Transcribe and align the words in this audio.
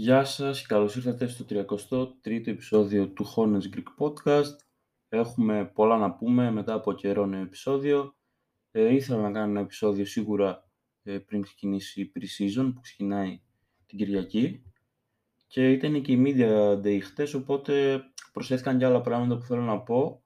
Γεια 0.00 0.24
σας, 0.24 0.66
καλώς 0.66 0.96
ήρθατε 0.96 1.26
στο 1.26 1.44
33ο 1.48 2.46
επεισόδιο 2.46 3.08
του 3.08 3.26
Hornets 3.34 3.76
Greek 3.76 3.84
Podcast. 3.98 4.56
Έχουμε 5.08 5.64
πολλά 5.64 5.96
να 5.96 6.12
πούμε 6.12 6.50
μετά 6.50 6.74
από 6.74 6.92
καιρό 6.92 7.26
νέο 7.26 7.42
επεισόδιο. 7.42 8.16
Ε, 8.70 8.94
ήθελα 8.94 9.20
να 9.20 9.30
κάνω 9.32 9.50
ένα 9.50 9.60
επεισόδιο 9.60 10.04
σίγουρα 10.04 10.70
ε, 11.02 11.18
πριν 11.18 11.42
ξεκινήσει 11.42 12.00
η 12.00 12.12
pre-season 12.14 12.72
που 12.74 12.80
ξεκινάει 12.80 13.40
την 13.86 13.98
Κυριακή. 13.98 14.62
Και 15.46 15.72
ήταν 15.72 16.02
και 16.02 16.12
η 16.12 16.22
Media 16.26 16.80
Day 16.82 16.98
χτες, 17.02 17.34
οπότε 17.34 18.02
προσθέθηκαν 18.32 18.78
και 18.78 18.84
άλλα 18.84 19.00
πράγματα 19.00 19.36
που 19.36 19.44
θέλω 19.44 19.62
να 19.62 19.80
πω. 19.80 20.22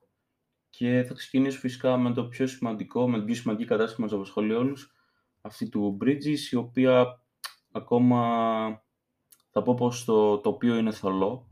Και 0.70 1.04
θα 1.08 1.14
ξεκινήσω 1.14 1.58
φυσικά 1.58 1.96
με 1.96 2.12
το 2.12 2.24
πιο 2.24 2.46
σημαντικό, 2.46 3.08
με 3.08 3.16
την 3.16 3.26
πιο 3.26 3.34
σημαντική 3.34 3.68
κατάσταση 3.68 3.96
που 3.96 4.02
μας 4.02 4.12
απασχολεί 4.12 4.52
όλους, 4.52 4.92
αυτή 5.40 5.68
του 5.68 5.98
Bridges, 6.00 6.50
η 6.50 6.56
οποία 6.56 7.22
ακόμα 7.72 8.20
θα 9.52 9.62
πω 9.62 9.74
πως 9.74 10.04
το 10.04 10.38
τοπίο 10.38 10.76
είναι 10.76 10.90
θολό. 10.90 11.48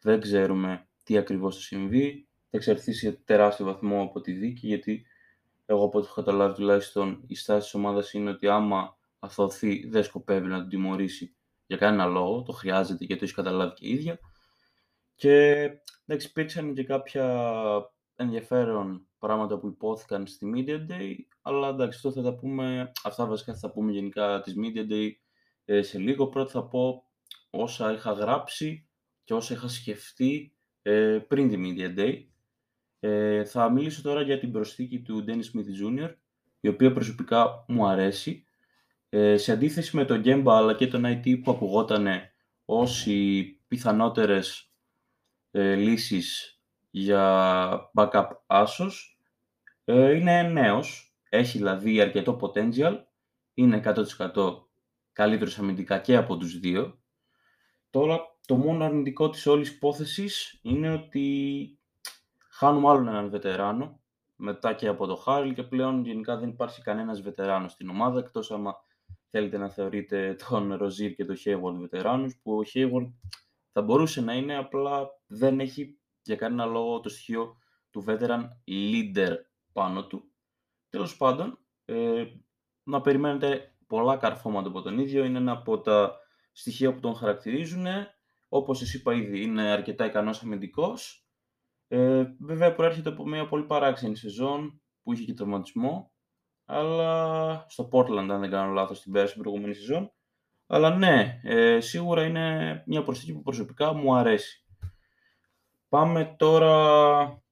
Δεν 0.00 0.20
ξέρουμε 0.20 0.88
τι 1.02 1.16
ακριβώς 1.16 1.54
θα 1.54 1.60
συμβεί. 1.60 2.28
Θα 2.50 2.56
εξαρτηθεί 2.56 2.92
σε 2.92 3.12
τεράστιο 3.12 3.64
βαθμό 3.64 4.02
από 4.02 4.20
τη 4.20 4.32
δίκη, 4.32 4.66
γιατί 4.66 5.06
εγώ 5.66 5.84
από 5.84 5.98
ό,τι 5.98 6.06
έχω 6.06 6.14
καταλάβει 6.14 6.54
τουλάχιστον 6.54 7.22
η 7.26 7.34
στάση 7.34 7.60
της 7.60 7.74
ομάδας 7.74 8.12
είναι 8.12 8.30
ότι 8.30 8.48
άμα 8.48 8.98
αθωθεί 9.18 9.88
δεν 9.88 10.04
σκοπεύει 10.04 10.46
να 10.46 10.58
τον 10.58 10.68
τιμωρήσει 10.68 11.34
για 11.66 11.76
κανένα 11.76 12.06
λόγο, 12.06 12.42
το 12.42 12.52
χρειάζεται 12.52 13.04
γιατί 13.04 13.16
το 13.16 13.24
έχεις 13.24 13.36
καταλάβει 13.36 13.74
και 13.74 13.86
η 13.86 13.90
ίδια. 13.90 14.18
Και 15.14 15.64
εντάξει, 16.06 16.26
υπήρξαν 16.26 16.74
και 16.74 16.84
κάποια 16.84 17.54
ενδιαφέρον 18.16 19.06
πράγματα 19.18 19.58
που 19.58 19.66
υπόθηκαν 19.66 20.26
στη 20.26 20.52
Media 20.54 20.92
Day, 20.92 21.14
αλλά 21.42 21.68
εντάξει, 21.68 21.96
αυτό 21.96 22.12
θα 22.12 22.30
τα 22.30 22.34
πούμε, 22.34 22.92
αυτά 23.04 23.26
βασικά 23.26 23.54
θα 23.54 23.60
τα 23.60 23.70
πούμε 23.72 23.92
γενικά 23.92 24.40
της 24.40 24.54
Media 24.56 24.92
Day 24.92 25.10
ε, 25.64 25.82
σε 25.82 25.98
λίγο. 25.98 26.26
Πρώτα 26.26 26.50
θα 26.50 26.64
πω 26.64 27.04
όσα 27.50 27.92
είχα 27.92 28.12
γράψει 28.12 28.88
και 29.24 29.34
όσα 29.34 29.54
είχα 29.54 29.68
σκεφτεί 29.68 30.54
ε, 30.82 31.18
πριν 31.28 31.48
τη 31.48 31.56
Media 31.58 31.98
Day. 31.98 32.24
Ε, 33.00 33.44
θα 33.44 33.70
μιλήσω 33.70 34.02
τώρα 34.02 34.22
για 34.22 34.38
την 34.38 34.52
προσθήκη 34.52 35.00
του 35.00 35.24
Dennis 35.26 35.30
Smith 35.30 36.04
Jr., 36.04 36.14
η 36.60 36.68
οποία 36.68 36.92
προσωπικά 36.92 37.64
μου 37.68 37.86
αρέσει. 37.86 38.44
Ε, 39.08 39.36
σε 39.36 39.52
αντίθεση 39.52 39.96
με 39.96 40.04
τον 40.04 40.22
Gemba 40.24 40.52
αλλά 40.52 40.74
και 40.74 40.86
τον 40.86 41.02
IT 41.06 41.42
που 41.42 41.50
ακουγόταν 41.50 42.06
ως 42.64 43.06
οι 43.06 43.42
πιθανότερες 43.68 44.72
ε, 45.50 45.74
λύσεις 45.74 46.60
για 46.90 47.90
backup 47.94 48.28
Asos, 48.46 48.92
ε, 49.84 50.14
είναι 50.14 50.42
νέος, 50.42 51.16
έχει 51.28 51.58
δηλαδή 51.58 52.00
αρκετό 52.00 52.38
potential, 52.40 52.98
είναι 53.54 53.82
100% 54.34 54.66
καλύτερος 55.12 55.58
αμυντικά 55.58 55.98
και 55.98 56.16
από 56.16 56.36
τους 56.36 56.58
δύο 56.58 56.99
Τώρα 57.90 58.20
το 58.46 58.56
μόνο 58.56 58.84
αρνητικό 58.84 59.30
της 59.30 59.46
όλης 59.46 59.70
υπόθεσης 59.70 60.58
είναι 60.62 60.92
ότι 60.92 61.78
χάνουμε 62.50 62.88
άλλον 62.88 63.08
έναν 63.08 63.30
βετεράνο 63.30 64.00
μετά 64.36 64.72
και 64.72 64.88
από 64.88 65.06
το 65.06 65.16
Χάριλ 65.16 65.54
και 65.54 65.62
πλέον 65.62 66.04
γενικά 66.04 66.36
δεν 66.36 66.48
υπάρχει 66.48 66.82
κανένας 66.82 67.22
βετεράνος 67.22 67.72
στην 67.72 67.88
ομάδα 67.88 68.18
εκτός 68.18 68.50
άμα 68.50 68.74
θέλετε 69.30 69.58
να 69.58 69.70
θεωρείτε 69.70 70.36
τον 70.48 70.74
Ροζίρ 70.74 71.14
και 71.14 71.24
τον 71.24 71.36
Hayward 71.44 71.74
βετεράνους 71.80 72.38
που 72.42 72.52
ο 72.58 72.62
Hayward 72.74 73.12
θα 73.72 73.82
μπορούσε 73.82 74.20
να 74.20 74.34
είναι 74.34 74.56
απλά 74.56 75.08
δεν 75.26 75.60
έχει 75.60 75.98
για 76.22 76.36
κανένα 76.36 76.64
λόγο 76.64 77.00
το 77.00 77.08
στοιχείο 77.08 77.56
του 77.90 78.04
veteran 78.06 78.40
leader 78.66 79.36
πάνω 79.72 80.06
του. 80.06 80.32
Τέλος 80.88 81.16
πάντων, 81.16 81.58
ε, 81.84 82.24
να 82.82 83.00
περιμένετε 83.00 83.76
πολλά 83.86 84.16
καρφώματα 84.16 84.68
από 84.68 84.82
τον 84.82 84.98
ίδιο. 84.98 85.24
Είναι 85.24 85.38
ένα 85.38 85.52
από 85.52 85.80
τα 85.80 86.19
στοιχεία 86.52 86.94
που 86.94 87.00
τον 87.00 87.14
χαρακτηρίζουν. 87.14 87.86
Όπως 88.48 88.78
σας 88.78 88.94
είπα 88.94 89.14
ήδη, 89.14 89.42
είναι 89.42 89.70
αρκετά 89.70 90.04
ικανός 90.04 90.42
αμυντικός. 90.42 91.26
Ε, 91.88 92.24
βέβαια 92.40 92.74
προέρχεται 92.74 93.08
από 93.08 93.26
μια 93.26 93.48
πολύ 93.48 93.64
παράξενη 93.64 94.16
σεζόν 94.16 94.82
που 95.02 95.12
είχε 95.12 95.24
και 95.24 95.34
τραυματισμό. 95.34 96.12
Αλλά 96.64 97.64
στο 97.68 97.88
Portland, 97.92 98.28
αν 98.30 98.40
δεν 98.40 98.50
κάνω 98.50 98.72
λάθος, 98.72 99.02
την 99.02 99.12
πέρασε 99.12 99.36
προηγούμενη 99.36 99.74
σεζόν. 99.74 100.12
Αλλά 100.66 100.96
ναι, 100.96 101.40
ε, 101.42 101.80
σίγουρα 101.80 102.24
είναι 102.24 102.82
μια 102.86 103.02
προσθήκη 103.02 103.32
που 103.32 103.42
προσωπικά 103.42 103.92
μου 103.92 104.14
αρέσει. 104.14 104.64
Πάμε 105.88 106.34
τώρα 106.38 107.42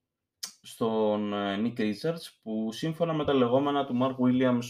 στον 0.61 1.33
ε, 1.33 1.61
Nick 1.63 1.79
Richards 1.79 2.39
που 2.41 2.71
σύμφωνα 2.71 3.13
με 3.13 3.25
τα 3.25 3.33
λεγόμενα 3.33 3.85
του 3.85 3.97
Mark 4.01 4.15
Williams 4.25 4.65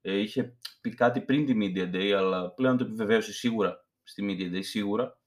ε, 0.00 0.16
είχε 0.16 0.56
πει 0.80 0.94
κάτι 0.94 1.20
πριν 1.20 1.46
τη 1.46 1.54
Media 1.56 1.94
Day, 1.94 2.10
αλλά 2.10 2.50
πλέον 2.50 2.76
το 2.76 2.84
επιβεβαίωσε 2.84 3.32
σίγουρα 3.32 3.86
στη 4.02 4.26
Media 4.28 4.56
Day, 4.56 4.64
σίγουρα. 4.64 5.18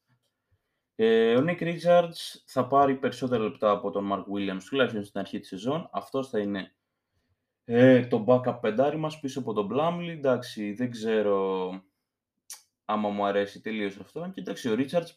Ε, 0.94 1.36
ο 1.36 1.44
Nick 1.46 1.60
Richards 1.60 2.42
θα 2.46 2.66
πάρει 2.66 2.96
περισσότερα 2.96 3.42
λεπτά 3.42 3.70
από 3.70 3.90
τον 3.90 4.10
Mark 4.12 4.24
Williams, 4.34 4.62
τουλάχιστον 4.68 5.04
στην 5.04 5.20
αρχή 5.20 5.38
της 5.38 5.48
σεζόν. 5.48 5.88
Αυτός 5.92 6.28
θα 6.28 6.38
είναι 6.38 6.74
ε, 7.64 8.06
το 8.06 8.24
backup 8.28 8.58
πεντάρι 8.60 8.96
μας 8.96 9.20
πίσω 9.20 9.40
από 9.40 9.52
τον 9.52 9.68
Blumley. 9.72 10.08
Εντάξει, 10.08 10.72
δεν 10.72 10.90
ξέρω 10.90 11.70
άμα 12.84 13.08
μου 13.08 13.24
αρέσει 13.24 13.60
τελείως 13.60 13.98
αυτό. 13.98 14.30
Και 14.34 14.40
εντάξει, 14.40 14.68
ο 14.68 14.74
Richards 14.78 15.10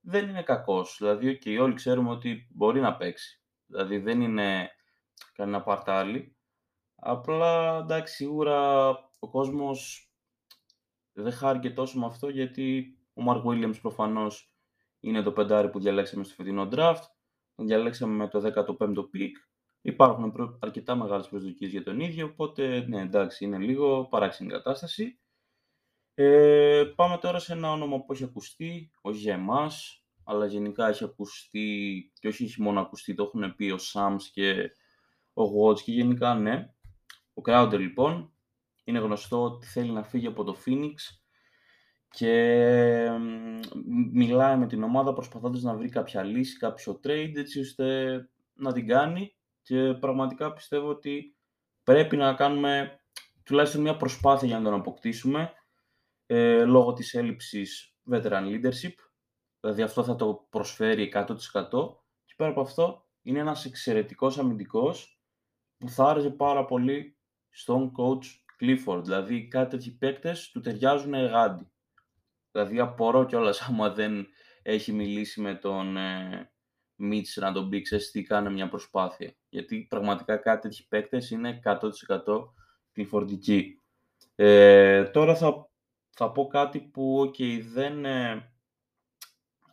δεν 0.00 0.28
είναι 0.28 0.42
κακός. 0.42 0.96
Δηλαδή, 0.98 1.38
και 1.38 1.60
όλοι 1.60 1.74
ξέρουμε 1.74 2.10
ότι 2.10 2.48
μπορεί 2.50 2.80
να 2.80 2.96
παίξει. 2.96 3.42
Δηλαδή, 3.66 3.98
δεν 3.98 4.20
είναι 4.20 4.70
κανένα 5.32 5.62
παρτάλι. 5.62 6.36
Απλά, 7.04 7.78
εντάξει, 7.78 8.14
σίγουρα 8.14 8.88
ο 9.18 9.28
κόσμος 9.30 10.10
δεν 11.12 11.32
χάρηκε 11.32 11.70
τόσο 11.70 11.98
με 11.98 12.06
αυτό 12.06 12.28
γιατί 12.28 12.98
ο 13.14 13.22
Μαρκ 13.22 13.44
Williams 13.46 13.80
προφανώς 13.80 14.54
είναι 15.00 15.22
το 15.22 15.32
πεντάρι 15.32 15.70
που 15.70 15.80
διαλέξαμε 15.80 16.24
στο 16.24 16.34
φετινό 16.34 16.68
draft. 16.72 17.02
Τον 17.54 17.66
διαλέξαμε 17.66 18.14
με 18.14 18.28
το 18.28 18.52
15ο 18.78 18.98
pick. 18.98 19.30
Υπάρχουν 19.80 20.56
αρκετά 20.60 20.94
μεγάλες 20.94 21.28
προσδοκίες 21.28 21.70
για 21.70 21.82
τον 21.82 22.00
ίδιο, 22.00 22.26
οπότε 22.26 22.86
ναι, 22.88 23.00
εντάξει, 23.00 23.44
είναι 23.44 23.58
λίγο 23.58 24.04
παράξενη 24.04 24.50
κατάσταση. 24.50 25.20
Ε, 26.14 26.84
πάμε 26.96 27.18
τώρα 27.18 27.38
σε 27.38 27.52
ένα 27.52 27.72
όνομα 27.72 28.04
που 28.04 28.12
έχει 28.12 28.24
ακουστεί, 28.24 28.90
όχι 29.00 29.18
για 29.18 29.34
εμάς, 29.34 30.04
αλλά 30.24 30.46
γενικά 30.46 30.88
έχει 30.88 31.04
ακουστεί 31.04 32.10
και 32.20 32.28
όχι 32.28 32.44
έχει 32.44 32.62
μόνο 32.62 32.80
ακουστεί, 32.80 33.14
το 33.14 33.22
έχουν 33.22 33.54
πει 33.56 33.70
ο 33.70 33.78
Σάμς 33.78 34.30
και 34.30 34.70
ο 35.32 35.42
Watts 35.42 35.80
και 35.80 35.92
γενικά 35.92 36.34
ναι. 36.34 36.74
Ο 37.34 37.42
Crowder 37.44 37.78
λοιπόν 37.78 38.32
είναι 38.84 38.98
γνωστό 38.98 39.42
ότι 39.42 39.66
θέλει 39.66 39.90
να 39.90 40.02
φύγει 40.02 40.26
από 40.26 40.44
το 40.44 40.56
Phoenix 40.66 40.94
και 42.08 43.08
μιλάει 44.12 44.56
με 44.56 44.66
την 44.66 44.82
ομάδα 44.82 45.12
προσπαθώντας 45.12 45.62
να 45.62 45.74
βρει 45.74 45.88
κάποια 45.88 46.22
λύση, 46.22 46.56
κάποιο 46.56 47.00
trade 47.04 47.32
έτσι 47.36 47.60
ώστε 47.60 48.16
να 48.54 48.72
την 48.72 48.86
κάνει 48.86 49.34
και 49.62 49.94
πραγματικά 50.00 50.52
πιστεύω 50.52 50.88
ότι 50.88 51.36
πρέπει 51.82 52.16
να 52.16 52.34
κάνουμε 52.34 53.00
τουλάχιστον 53.44 53.80
μια 53.80 53.96
προσπάθεια 53.96 54.48
για 54.48 54.58
να 54.58 54.64
τον 54.64 54.74
αποκτήσουμε 54.74 55.52
ε, 56.26 56.64
λόγω 56.64 56.92
της 56.92 57.14
έλλειψης 57.14 57.96
veteran 58.10 58.44
leadership. 58.44 58.94
Δηλαδή 59.60 59.82
αυτό 59.82 60.04
θα 60.04 60.16
το 60.16 60.46
προσφέρει 60.50 61.12
100% 61.14 61.26
και 62.24 62.34
πέρα 62.36 62.50
από 62.50 62.60
αυτό 62.60 63.06
είναι 63.22 63.38
ένας 63.38 63.64
εξαιρετικός 63.64 64.38
αμυντικός 64.38 65.20
που 65.78 65.88
θα 65.88 66.04
άρεσε 66.08 66.30
πάρα 66.30 66.64
πολύ 66.64 67.16
στον 67.52 67.92
coach 67.96 68.24
Clifford. 68.60 69.02
Δηλαδή 69.02 69.48
κάτι 69.48 69.70
τέτοιοι 69.70 69.90
παίκτες 69.90 70.50
του 70.50 70.60
ταιριάζουν 70.60 71.14
γάντι. 71.14 71.70
Δηλαδή 72.52 72.80
απορώ 72.80 73.24
κιόλας 73.24 73.60
άμα 73.68 73.90
δεν 73.90 74.26
έχει 74.62 74.92
μιλήσει 74.92 75.40
με 75.40 75.54
τον 75.54 75.96
ε, 75.96 76.50
Mitch 76.98 77.34
να 77.34 77.52
τον 77.52 77.68
πει 77.68 77.80
ξέρεις 77.80 78.10
τι 78.10 78.22
κάνει 78.22 78.52
μια 78.52 78.68
προσπάθεια. 78.68 79.34
Γιατί 79.48 79.86
πραγματικά 79.90 80.36
κάτι 80.36 80.60
τέτοιοι 80.68 80.86
παίκτες 80.88 81.30
είναι 81.30 81.60
100% 81.64 81.80
κλειφορντικοί. 82.92 83.80
Ε, 84.34 85.04
τώρα 85.04 85.36
θα, 85.36 85.70
θα 86.10 86.32
πω 86.32 86.46
κάτι 86.46 86.80
που 86.80 87.20
okay, 87.26 87.60
δεν 87.72 88.04
ε, 88.04 88.52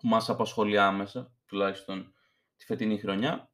μας 0.02 0.30
απασχολεί 0.30 0.80
άμεσα, 0.80 1.34
τουλάχιστον 1.46 2.14
τη 2.58 2.66
φετινή 2.66 2.98
χρονιά, 2.98 3.52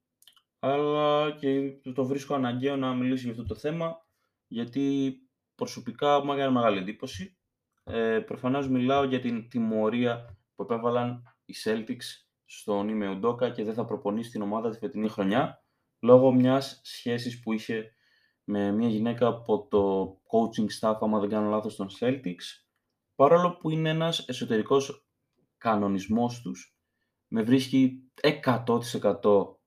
αλλά 0.59 1.31
και 1.31 1.79
το 1.93 2.05
βρίσκω 2.05 2.35
αναγκαίο 2.35 2.75
να 2.75 2.93
μιλήσω 2.93 3.23
για 3.23 3.31
αυτό 3.31 3.43
το 3.43 3.55
θέμα, 3.55 4.04
γιατί 4.47 5.15
προσωπικά 5.55 6.23
μου 6.23 6.33
έκανε 6.33 6.51
μεγάλη 6.51 6.77
εντύπωση. 6.77 7.37
Ε, 7.83 8.19
προφανώς 8.19 8.69
μιλάω 8.69 9.03
για 9.03 9.19
την 9.19 9.49
τιμωρία 9.49 10.37
που 10.55 10.63
επέβαλαν 10.63 11.23
οι 11.45 11.53
Celtics 11.63 12.25
στον 12.45 12.89
Ime 12.91 13.21
Udoka 13.21 13.51
και 13.53 13.63
δεν 13.63 13.73
θα 13.73 13.85
προπονήσει 13.85 14.29
την 14.29 14.41
ομάδα 14.41 14.69
τη 14.69 14.77
φετινή 14.77 15.09
χρονιά 15.09 15.63
λόγω 15.99 16.31
μιας 16.31 16.79
σχέσης 16.83 17.39
που 17.39 17.53
είχε 17.53 17.95
με 18.43 18.71
μια 18.71 18.87
γυναίκα 18.87 19.27
από 19.27 19.67
το 19.67 20.13
coaching 20.31 20.67
staff, 20.79 20.97
άμα 20.99 21.19
δεν 21.19 21.29
κάνω 21.29 21.49
λάθος, 21.49 21.75
των 21.75 21.87
Celtics, 21.99 22.65
παρόλο 23.15 23.57
που 23.57 23.69
είναι 23.69 23.89
ένας 23.89 24.27
εσωτερικός 24.27 25.07
κανονισμός 25.57 26.41
τους, 26.41 26.77
με 27.27 27.41
βρίσκει 27.43 28.11
100% 28.21 29.59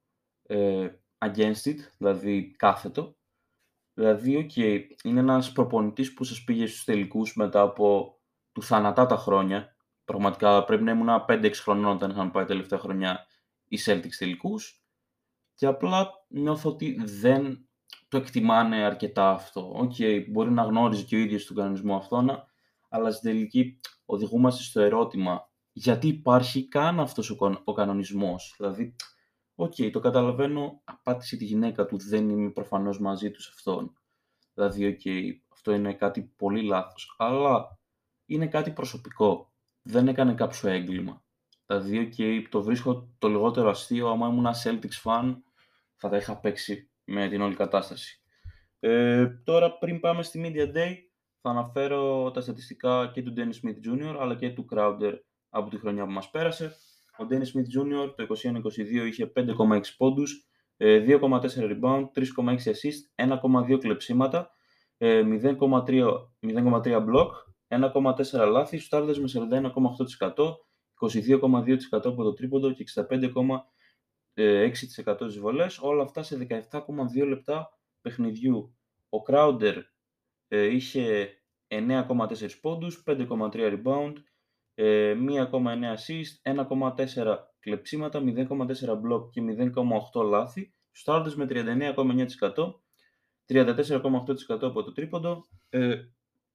ε, 0.42 0.88
against 1.18 1.64
it, 1.64 1.76
δηλαδή 1.98 2.54
κάθετο, 2.56 3.17
Δηλαδή, 3.98 4.46
okay, 4.50 4.80
είναι 5.04 5.20
ένας 5.20 5.52
προπονητής 5.52 6.14
που 6.14 6.24
σας 6.24 6.44
πήγε 6.44 6.66
στους 6.66 6.84
τελικούς 6.84 7.36
μετά 7.36 7.60
από 7.60 8.18
του 8.52 8.62
θανατά 8.62 9.06
τα 9.06 9.16
χρόνια 9.16 9.76
πραγματικά 10.04 10.64
πρέπει 10.64 10.82
να 10.82 10.90
ήμουν 10.90 11.24
5-6 11.28 11.50
χρονών 11.54 11.94
όταν 11.94 12.10
είχαν 12.10 12.30
πάει 12.30 12.44
τελευταία 12.44 12.78
χρονιά 12.78 13.26
οι 13.68 13.78
Celtics 13.86 14.16
τελικούς 14.18 14.84
και 15.54 15.66
απλά 15.66 16.08
νιώθω 16.28 16.70
ότι 16.70 17.00
δεν 17.04 17.68
το 18.08 18.16
εκτιμάνε 18.16 18.84
αρκετά 18.84 19.30
αυτό. 19.30 19.72
OK, 19.74 19.94
okay, 19.98 20.24
μπορεί 20.28 20.50
να 20.50 20.62
γνώριζε 20.62 21.02
και 21.02 21.16
ο 21.16 21.18
ίδιος 21.18 21.46
τον 21.46 21.56
κανονισμό 21.56 21.96
αυτόν, 21.96 22.30
αλλά 22.88 23.10
στην 23.10 23.30
τελική 23.30 23.80
οδηγούμαστε 24.04 24.62
στο 24.62 24.80
ερώτημα 24.80 25.50
γιατί 25.72 26.08
υπάρχει 26.08 26.68
καν 26.68 27.00
αυτός 27.00 27.30
ο, 27.30 27.36
ο 27.64 27.72
κανονισμός. 27.72 28.54
Δηλαδή, 28.58 28.94
ok, 29.60 29.74
okay, 29.76 29.90
το 29.92 30.00
καταλαβαίνω, 30.00 30.80
απάτησε 30.84 31.36
τη 31.36 31.44
γυναίκα 31.44 31.86
του, 31.86 31.98
δεν 31.98 32.28
είμαι 32.28 32.50
προφανώς 32.50 33.00
μαζί 33.00 33.30
του 33.30 33.44
σε 33.44 33.50
αυτό. 33.54 33.92
Δηλαδή, 34.54 34.86
ok, 34.86 35.00
okay, 35.04 35.30
αυτό 35.52 35.72
είναι 35.72 35.94
κάτι 35.94 36.22
πολύ 36.36 36.62
λάθος, 36.62 37.14
αλλά 37.18 37.78
είναι 38.26 38.46
κάτι 38.46 38.70
προσωπικό. 38.70 39.52
Δεν 39.82 40.08
έκανε 40.08 40.34
κάποιο 40.34 40.68
έγκλημα. 40.68 41.22
Δηλαδή, 41.66 42.10
okay, 42.12 42.46
το 42.50 42.62
βρίσκω 42.62 43.08
το 43.18 43.28
λιγότερο 43.28 43.68
αστείο, 43.68 44.08
άμα 44.08 44.28
ήμουν 44.28 44.46
Celtics 44.64 45.02
fan, 45.02 45.36
θα 45.94 46.08
τα 46.08 46.16
είχα 46.16 46.36
παίξει 46.36 46.90
με 47.04 47.28
την 47.28 47.40
όλη 47.40 47.54
κατάσταση. 47.54 48.22
Ε, 48.80 49.26
τώρα, 49.26 49.78
πριν 49.78 50.00
πάμε 50.00 50.22
στη 50.22 50.40
Media 50.44 50.76
Day, 50.76 50.94
θα 51.40 51.50
αναφέρω 51.50 52.30
τα 52.30 52.40
στατιστικά 52.40 53.10
και 53.14 53.22
του 53.22 53.32
Dennis 53.36 53.66
Smith 53.66 53.88
Jr. 53.88 54.16
αλλά 54.20 54.34
και 54.34 54.50
του 54.50 54.66
Crowder 54.70 55.14
από 55.48 55.70
τη 55.70 55.78
χρονιά 55.78 56.04
που 56.04 56.12
μας 56.12 56.30
πέρασε. 56.30 56.76
Ο 57.18 57.26
Dennis 57.30 57.50
Smith 57.52 57.68
Jr. 57.76 58.14
το 58.16 58.22
21-22 58.22 59.06
είχε 59.06 59.32
5,6 59.36 59.80
πόντους, 59.96 60.48
2,4 60.76 60.78
ε, 60.78 61.06
rebound, 61.56 62.04
3,6 62.14 62.56
assist, 62.56 63.00
1,2 63.14 63.78
κλεψίματα, 63.80 64.50
0,3 64.98 66.28
ε, 66.38 66.98
block, 67.06 67.30
1,4 67.68 68.48
λάθη, 68.50 68.78
στάρδες 68.78 69.18
με 69.18 69.28
41,8%, 69.34 70.56
22,2% 71.00 71.78
από 71.90 72.22
το 72.22 72.32
τρίποντο 72.32 72.72
και 72.72 72.84
65,6% 72.94 75.16
στις 75.16 75.38
βολές, 75.38 75.78
όλα 75.78 76.02
αυτά 76.02 76.22
σε 76.22 76.36
17,2 76.36 77.26
λεπτά 77.26 77.78
παιχνιδιού. 78.00 78.76
Ο 79.08 79.18
Crowder 79.26 79.82
ε, 80.48 80.66
είχε 80.66 81.32
9,4 81.68 82.60
πόντους, 82.60 83.02
5,3 83.06 83.52
rebound, 83.52 84.12
1,9 84.78 85.82
ε, 85.82 85.94
assist, 85.94 86.54
1,4 87.14 87.36
κλεψίματα, 87.60 88.22
0,4 88.24 88.46
block 88.90 89.30
και 89.30 89.42
0,8 90.12 90.24
λάθη. 90.24 90.72
Στάρτες 90.90 91.34
με 91.36 91.46
39,9%, 91.48 92.74
34,8% 93.48 94.62
από 94.62 94.82
το 94.82 94.92
τρίποντο, 94.92 95.48
78,9% 95.70 95.90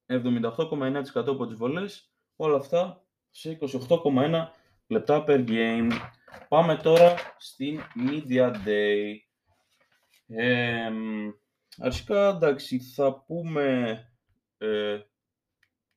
ε, 0.06 1.32
από 1.32 1.48
τις 1.48 1.56
βολές, 1.58 2.14
όλα 2.36 2.58
αυτά 2.58 3.06
σε 3.30 3.58
28,1 3.62 4.48
λεπτά 4.88 5.24
per 5.28 5.48
game. 5.48 5.92
Πάμε 6.48 6.76
τώρα 6.76 7.16
στην 7.38 7.80
Media 7.96 8.54
Day. 8.66 9.16
Ε, 10.28 10.92
αρχικά, 11.78 12.28
εντάξει, 12.30 12.80
θα 12.80 13.24
πούμε 13.28 13.98
ε, 14.58 15.00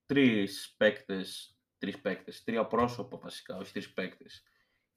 τρεις 0.07 0.75
παίκτες, 0.77 1.56
τρεις 1.79 2.01
παίκτες, 2.01 2.45
τρία 2.45 2.67
πρόσωπα 2.67 3.19
βασικά, 3.19 3.57
όχι 3.57 3.73
τρεις 3.73 3.93
παίκτες, 3.93 4.43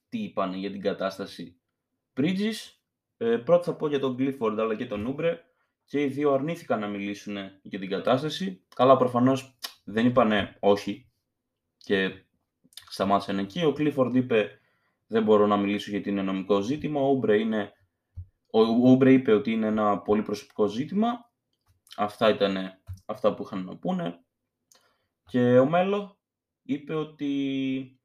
τι 0.09 0.23
είπαν 0.23 0.53
για 0.53 0.71
την 0.71 0.81
κατάσταση 0.81 1.61
Bridges. 2.13 2.73
Ε, 3.17 3.37
πρώτα 3.37 3.63
θα 3.63 3.75
πω 3.75 3.87
για 3.87 3.99
τον 3.99 4.15
Clifford 4.19 4.55
αλλά 4.57 4.75
και 4.75 4.85
τον 4.85 5.15
Oubre 5.15 5.37
και 5.83 6.01
οι 6.01 6.07
δύο 6.07 6.31
αρνήθηκαν 6.31 6.79
να 6.79 6.87
μιλήσουν 6.87 7.37
για 7.61 7.79
την 7.79 7.89
κατάσταση. 7.89 8.65
Καλά, 8.75 8.97
προφανώς 8.97 9.57
δεν 9.83 10.05
είπανε 10.05 10.57
όχι 10.59 11.11
και 11.77 12.25
σταμάτησαν 12.89 13.37
εκεί. 13.37 13.65
Ο 13.65 13.73
Clifford 13.77 14.11
είπε 14.13 14.59
δεν 15.07 15.23
μπορώ 15.23 15.47
να 15.47 15.57
μιλήσω 15.57 15.91
γιατί 15.91 16.09
είναι 16.09 16.21
νομικό 16.21 16.61
ζήτημα. 16.61 17.01
Ο 17.01 17.19
Oubre, 17.19 17.39
είναι... 17.39 17.71
ο 18.51 18.91
Oubre 18.91 19.07
είπε 19.07 19.33
ότι 19.33 19.51
είναι 19.51 19.67
ένα 19.67 19.99
πολύ 19.99 20.21
προσωπικό 20.21 20.67
ζήτημα. 20.67 21.31
Αυτά 21.97 22.29
ήταν 22.29 22.57
αυτά 23.05 23.33
που 23.33 23.43
είχαν 23.43 23.63
να 23.63 23.77
πούνε. 23.77 24.23
Και 25.25 25.59
ο 25.59 25.65
Μέλο 25.65 26.18
είπε 26.69 26.95
ότι 26.95 27.99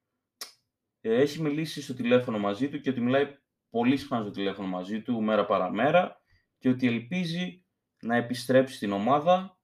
ε, 1.01 1.15
έχει 1.15 1.41
μιλήσει 1.41 1.81
στο 1.81 1.93
τηλέφωνο 1.93 2.39
μαζί 2.39 2.69
του 2.69 2.79
και 2.79 2.89
ότι 2.89 3.01
μιλάει 3.01 3.37
πολύ 3.69 3.97
συχνά 3.97 4.21
στο 4.21 4.29
τηλέφωνο 4.29 4.67
μαζί 4.67 5.01
του 5.01 5.21
μέρα 5.21 5.45
παραμέρα 5.45 6.21
και 6.57 6.69
ότι 6.69 6.87
ελπίζει 6.87 7.65
να 8.01 8.15
επιστρέψει 8.15 8.75
στην 8.75 8.91
ομάδα. 8.91 9.59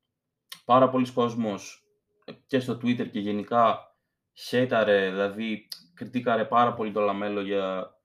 Πάρα 0.65 0.89
πολλοί 0.89 1.11
κόσμος 1.11 1.87
ε, 2.25 2.31
και 2.45 2.59
στο 2.59 2.73
Twitter 2.73 3.09
και 3.09 3.19
γενικά 3.19 3.79
χέιταρε, 4.33 5.09
δηλαδή 5.09 5.67
κριτίκαρε 5.93 6.45
πάρα 6.45 6.73
πολύ 6.73 6.91
το 6.91 6.99
Λαμέλο 6.99 7.41
για 7.41 7.95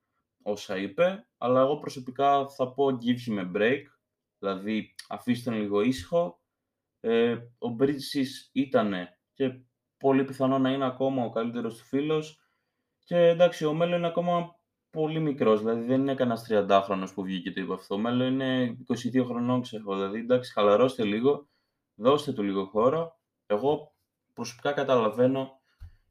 όσα 0.42 0.76
είπε, 0.76 1.28
αλλά 1.36 1.60
εγώ 1.60 1.78
προσωπικά 1.78 2.48
θα 2.48 2.72
πω 2.72 2.84
give 2.84 3.30
him 3.30 3.40
a 3.40 3.56
break, 3.56 3.82
δηλαδή 4.38 4.94
αφήστε 5.08 5.50
τον 5.50 5.60
λίγο 5.60 5.80
ήσυχο. 5.80 6.40
Ε, 7.00 7.32
ο 7.58 7.76
Bridges 7.80 8.50
ήταν 8.52 8.94
και 9.32 9.60
πολύ 9.98 10.24
πιθανό 10.24 10.58
να 10.58 10.70
είναι 10.70 10.86
ακόμα 10.86 11.24
ο 11.24 11.30
καλύτερος 11.30 11.76
του 11.76 11.84
φίλος 11.84 12.40
και 13.06 13.16
εντάξει, 13.16 13.64
ο 13.64 13.74
Μέλο 13.74 13.96
είναι 13.96 14.06
ακόμα 14.06 14.56
πολύ 14.90 15.20
μικρός, 15.20 15.60
δηλαδή 15.60 15.84
δεν 15.84 16.00
είναι 16.00 16.14
κανένας 16.14 16.46
30χρονος 16.50 17.14
που 17.14 17.22
βγήκε 17.22 17.52
το 17.52 17.60
είπε 17.60 17.72
αυτό. 17.72 17.94
Ο 17.94 17.98
Μέλο 17.98 18.24
είναι 18.24 18.76
22 19.14 19.24
χρονών, 19.24 19.62
ξέρω. 19.62 19.94
Δηλαδή, 19.94 20.18
εντάξει, 20.18 20.52
χαλαρώστε 20.52 21.04
λίγο, 21.04 21.48
δώστε 21.94 22.32
του 22.32 22.42
λίγο 22.42 22.64
χώρο. 22.64 23.20
Εγώ 23.46 23.94
προσωπικά 24.32 24.72
καταλαβαίνω 24.72 25.60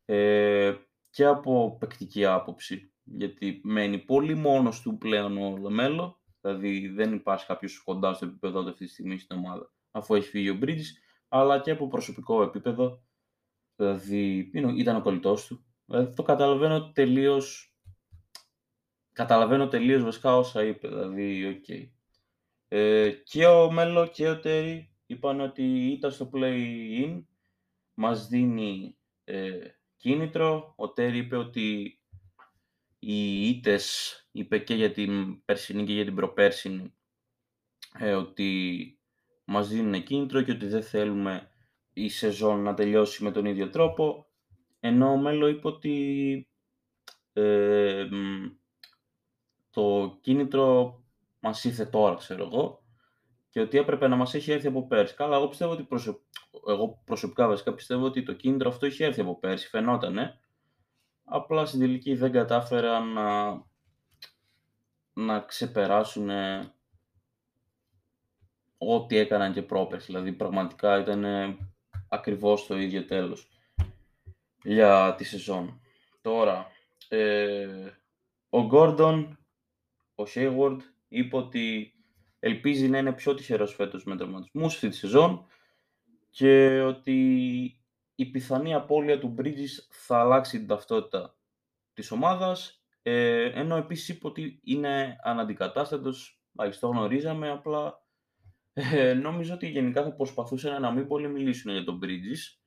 ε, 0.06 0.74
και 1.10 1.26
από 1.26 1.78
παικτική 1.80 2.26
άποψη, 2.26 2.94
γιατί 3.04 3.62
μένει 3.64 3.98
πολύ 3.98 4.36
μόνος 4.36 4.82
του 4.82 4.98
πλέον 4.98 5.38
ο 5.38 5.58
Λαμέλο, 5.58 6.20
δηλαδή 6.42 6.88
δεν 6.88 7.14
υπάρχει 7.14 7.46
κάποιος 7.46 7.84
κοντά 7.84 8.14
στο 8.14 8.26
επίπεδο 8.26 8.64
του 8.64 8.70
αυτή 8.70 8.86
τη 8.86 8.92
στιγμή 8.92 9.18
στην 9.18 9.38
ομάδα, 9.38 9.72
αφού 9.92 10.16
έχει 10.16 10.30
φύγει 10.30 10.50
ο 10.50 10.58
Bridges, 10.62 10.90
αλλά 11.28 11.60
και 11.60 11.72
από 11.72 11.88
προσωπικό 11.88 12.42
επίπεδο, 12.42 13.04
δηλαδή 13.76 14.52
ήταν 14.78 14.96
ο 14.96 15.02
κολλητός 15.02 15.46
του. 15.46 15.66
Δηλαδή 15.86 16.16
το 16.16 16.24
καταλαβαίνω 16.24 16.92
τελείως 16.92 17.76
καταλαβαίνω 19.16 19.68
τελείως 19.68 20.04
βασικά 20.04 20.38
όσα 20.38 20.64
είπε, 20.64 20.88
δηλαδή, 20.88 21.46
ok. 21.46 21.64
Okay. 21.68 21.90
Ε, 22.68 23.10
και 23.10 23.46
ο 23.46 23.72
Μέλο 23.72 24.08
και 24.08 24.30
ο 24.30 24.40
Τέρι 24.40 24.96
είπαν 25.06 25.40
ότι 25.40 25.92
ήταν 25.92 26.12
στο 26.12 26.30
play-in 26.34 27.24
μας 27.94 28.28
δίνει 28.28 28.98
ε, 29.24 29.68
κίνητρο. 29.96 30.74
Ο 30.78 30.90
Τέρι 30.90 31.18
είπε 31.18 31.36
ότι 31.36 32.00
οι 33.00 33.48
ήτες, 33.50 34.20
είπε 34.32 34.60
και 34.60 34.74
για 34.74 34.92
την 34.92 35.46
περσινή 35.46 35.84
και 35.86 35.94
για 35.94 36.06
την 36.06 36.16
προπέρσινη, 36.16 36.96
ε, 38.00 38.14
ότι 38.14 39.00
μας 39.46 39.68
δίνουν 39.68 40.04
κίνητρο 40.04 40.42
και 40.42 40.52
ότι 40.52 40.66
δεν 40.68 40.84
θέλουμε 40.84 41.55
η 41.98 42.10
σεζόν 42.10 42.62
να 42.62 42.74
τελειώσει 42.74 43.24
με 43.24 43.32
τον 43.32 43.46
ίδιο 43.46 43.70
τρόπο. 43.70 44.28
Ενώ 44.80 45.12
ο 45.12 45.18
Μέλο 45.18 45.48
είπε 45.48 45.68
ότι 45.68 46.48
ε, 47.34 48.08
το 49.70 50.18
κίνητρο 50.22 51.00
μας 51.40 51.64
ήρθε 51.64 51.86
τώρα, 51.86 52.16
ξέρω 52.16 52.44
εγώ, 52.44 52.84
και 53.50 53.60
ότι 53.60 53.78
έπρεπε 53.78 54.08
να 54.08 54.16
μας 54.16 54.34
έχει 54.34 54.52
έρθει 54.52 54.68
από 54.68 54.88
πέρσι. 54.88 55.16
Καλά, 55.16 55.36
εγώ 55.36 55.48
πιστεύω 55.48 55.72
ότι 55.72 55.88
εγώ 56.68 57.02
προσωπικά 57.06 57.48
βασικά 57.48 57.74
πιστεύω 57.74 58.06
ότι 58.06 58.24
το 58.24 58.34
κίνητρο 58.34 58.70
αυτό 58.70 58.86
είχε 58.86 59.06
έρθει 59.06 59.22
από 59.22 59.40
πέρσι, 59.40 59.68
φαινότανε. 59.68 60.40
Απλά 61.24 61.66
στην 61.66 61.80
τελική 61.80 62.16
δεν 62.16 62.32
κατάφεραν 62.32 63.14
να, 63.14 63.62
να 65.14 65.40
ξεπεράσουν 65.40 66.30
ό,τι 68.78 69.18
έκαναν 69.18 69.54
και 69.54 69.62
πρόπερσι. 69.62 70.06
Δηλαδή 70.06 70.34
πραγματικά 70.34 71.00
ήταν 71.00 71.24
ακριβώς 72.16 72.66
το 72.66 72.78
ίδιο 72.78 73.06
τέλος 73.06 73.50
για 74.64 75.16
τη 75.18 75.24
σεζόν. 75.24 75.82
Τώρα, 76.22 76.72
ε, 77.08 77.68
ο 78.50 78.66
Γκόρντον, 78.66 79.40
ο 80.16 80.24
Hayward, 80.36 80.78
είπε 81.08 81.36
ότι 81.36 81.94
ελπίζει 82.40 82.88
να 82.88 82.98
είναι 82.98 83.14
πιο 83.14 83.34
τυχερός 83.34 83.74
φέτος 83.74 84.04
με 84.04 84.16
τερματισμούς 84.16 84.74
αυτή 84.74 84.90
τη 84.90 84.96
σεζόν 84.96 85.46
και 86.30 86.82
ότι 86.82 87.20
η 88.16 88.26
πιθανή 88.26 88.74
απώλεια 88.74 89.20
του 89.20 89.36
Bridges 89.38 89.88
θα 89.90 90.20
αλλάξει 90.20 90.58
την 90.58 90.68
ταυτότητα 90.68 91.38
της 91.94 92.12
ομάδας, 92.12 92.84
ε, 93.02 93.44
ενώ 93.44 93.76
επίσης 93.76 94.10
είπε 94.10 94.28
ότι 94.28 94.60
είναι 94.64 95.18
αναντικατάστατος, 95.24 96.42
το 96.80 96.88
γνωρίζαμε, 96.88 97.50
απλά 97.50 98.05
ε, 98.78 99.14
νόμιζα 99.14 99.54
ότι 99.54 99.68
γενικά 99.68 100.04
θα 100.04 100.14
προσπαθούσαν 100.14 100.82
να 100.82 100.92
μην 100.92 101.08
πολύ 101.08 101.28
μιλήσουν 101.28 101.72
για 101.72 101.84
τον 101.84 102.00
Bridges 102.04 102.60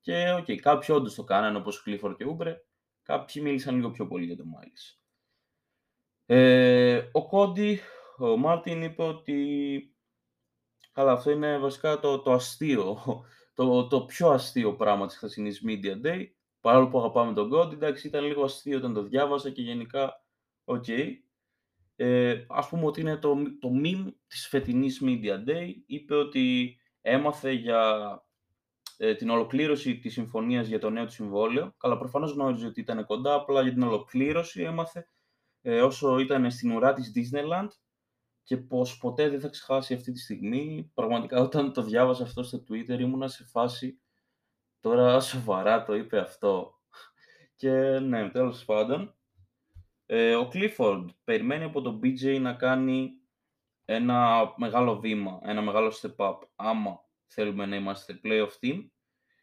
και 0.00 0.34
okay, 0.38 0.56
κάποιοι 0.56 0.94
όντως 0.98 1.14
το 1.14 1.24
κάνανε 1.24 1.58
όπως 1.58 1.84
Clifford 1.86 2.14
και 2.16 2.24
Oubre, 2.28 2.54
κάποιοι 3.02 3.42
μίλησαν 3.44 3.74
λίγο 3.74 3.90
πιο 3.90 4.06
πολύ 4.06 4.24
για 4.24 4.36
τον 4.36 4.46
Miles. 4.46 4.98
Ε, 6.26 7.08
ο 7.12 7.28
Κόντι, 7.28 7.80
ο 8.18 8.36
Μάρτιν 8.36 8.82
είπε 8.82 9.02
ότι 9.02 9.92
Καλά, 10.98 11.12
αυτό 11.12 11.30
είναι 11.30 11.58
βασικά 11.58 12.00
το, 12.00 12.18
το 12.18 12.32
αστείο, 12.32 12.98
το, 13.54 13.86
το 13.86 14.04
πιο 14.04 14.28
αστείο 14.30 14.76
πράγμα 14.76 15.06
της 15.06 15.16
χθεσινής 15.16 15.62
Media 15.66 16.06
Day. 16.06 16.24
παρόλο 16.60 16.88
που 16.88 16.98
αγαπάμε 16.98 17.32
τον 17.32 17.50
Κόντι, 17.52 17.72
εντάξει, 17.72 18.06
ήταν 18.06 18.24
λίγο 18.24 18.44
αστείο 18.44 18.78
όταν 18.78 18.94
το 18.94 19.02
διάβασα 19.02 19.50
και 19.50 19.62
γενικά, 19.62 20.24
ok. 20.64 20.84
Okay. 20.86 21.10
Ε, 22.00 22.44
ας 22.48 22.68
πούμε 22.68 22.86
ότι 22.86 23.00
είναι 23.00 23.16
το, 23.16 23.36
το 23.60 23.70
meme 23.84 24.12
της 24.26 24.48
φετινής 24.48 25.02
Media 25.04 25.48
Day. 25.48 25.74
Είπε 25.86 26.14
ότι 26.14 26.76
έμαθε 27.00 27.52
για 27.52 28.22
ε, 28.96 29.14
την 29.14 29.30
ολοκλήρωση 29.30 29.98
της 29.98 30.12
συμφωνίας 30.12 30.66
για 30.66 30.78
το 30.78 30.90
νέο 30.90 31.04
του 31.04 31.12
συμβόλαιο. 31.12 31.74
Καλά, 31.78 31.98
προφανώς 31.98 32.32
γνώριζε 32.32 32.66
ότι 32.66 32.80
ήταν 32.80 33.06
κοντά, 33.06 33.34
απλά 33.34 33.62
για 33.62 33.72
την 33.72 33.82
ολοκλήρωση 33.82 34.62
έμαθε 34.62 35.08
ε, 35.62 35.82
όσο 35.82 36.18
ήταν 36.18 36.50
στην 36.50 36.70
ουρά 36.70 36.92
της 36.92 37.12
Disneyland 37.14 37.68
και 38.42 38.56
πως 38.56 38.98
ποτέ 38.98 39.28
δεν 39.28 39.40
θα 39.40 39.48
ξεχάσει 39.48 39.94
αυτή 39.94 40.12
τη 40.12 40.18
στιγμή. 40.18 40.90
Πραγματικά 40.94 41.40
όταν 41.40 41.72
το 41.72 41.82
διάβασα 41.82 42.22
αυτό 42.22 42.42
στο 42.42 42.64
Twitter 42.68 42.98
ήμουνα 42.98 43.28
σε 43.28 43.44
φάση 43.44 44.00
τώρα 44.80 45.20
σοβαρά 45.20 45.82
το 45.82 45.94
είπε 45.94 46.18
αυτό. 46.18 46.72
Και 47.56 47.98
ναι, 47.98 48.30
τέλος 48.30 48.64
πάντων. 48.64 49.17
Ε, 50.10 50.34
ο 50.34 50.50
Clifford 50.52 51.04
περιμένει 51.24 51.64
από 51.64 51.80
τον 51.80 52.00
BJ 52.02 52.40
να 52.40 52.52
κάνει 52.52 53.10
ένα 53.84 54.52
μεγάλο 54.56 55.00
βήμα, 55.00 55.40
ένα 55.42 55.62
μεγάλο 55.62 55.92
step 56.00 56.16
up, 56.16 56.38
άμα 56.56 57.00
θέλουμε 57.26 57.66
να 57.66 57.76
είμαστε 57.76 58.20
playoff 58.24 58.50
team, 58.60 58.88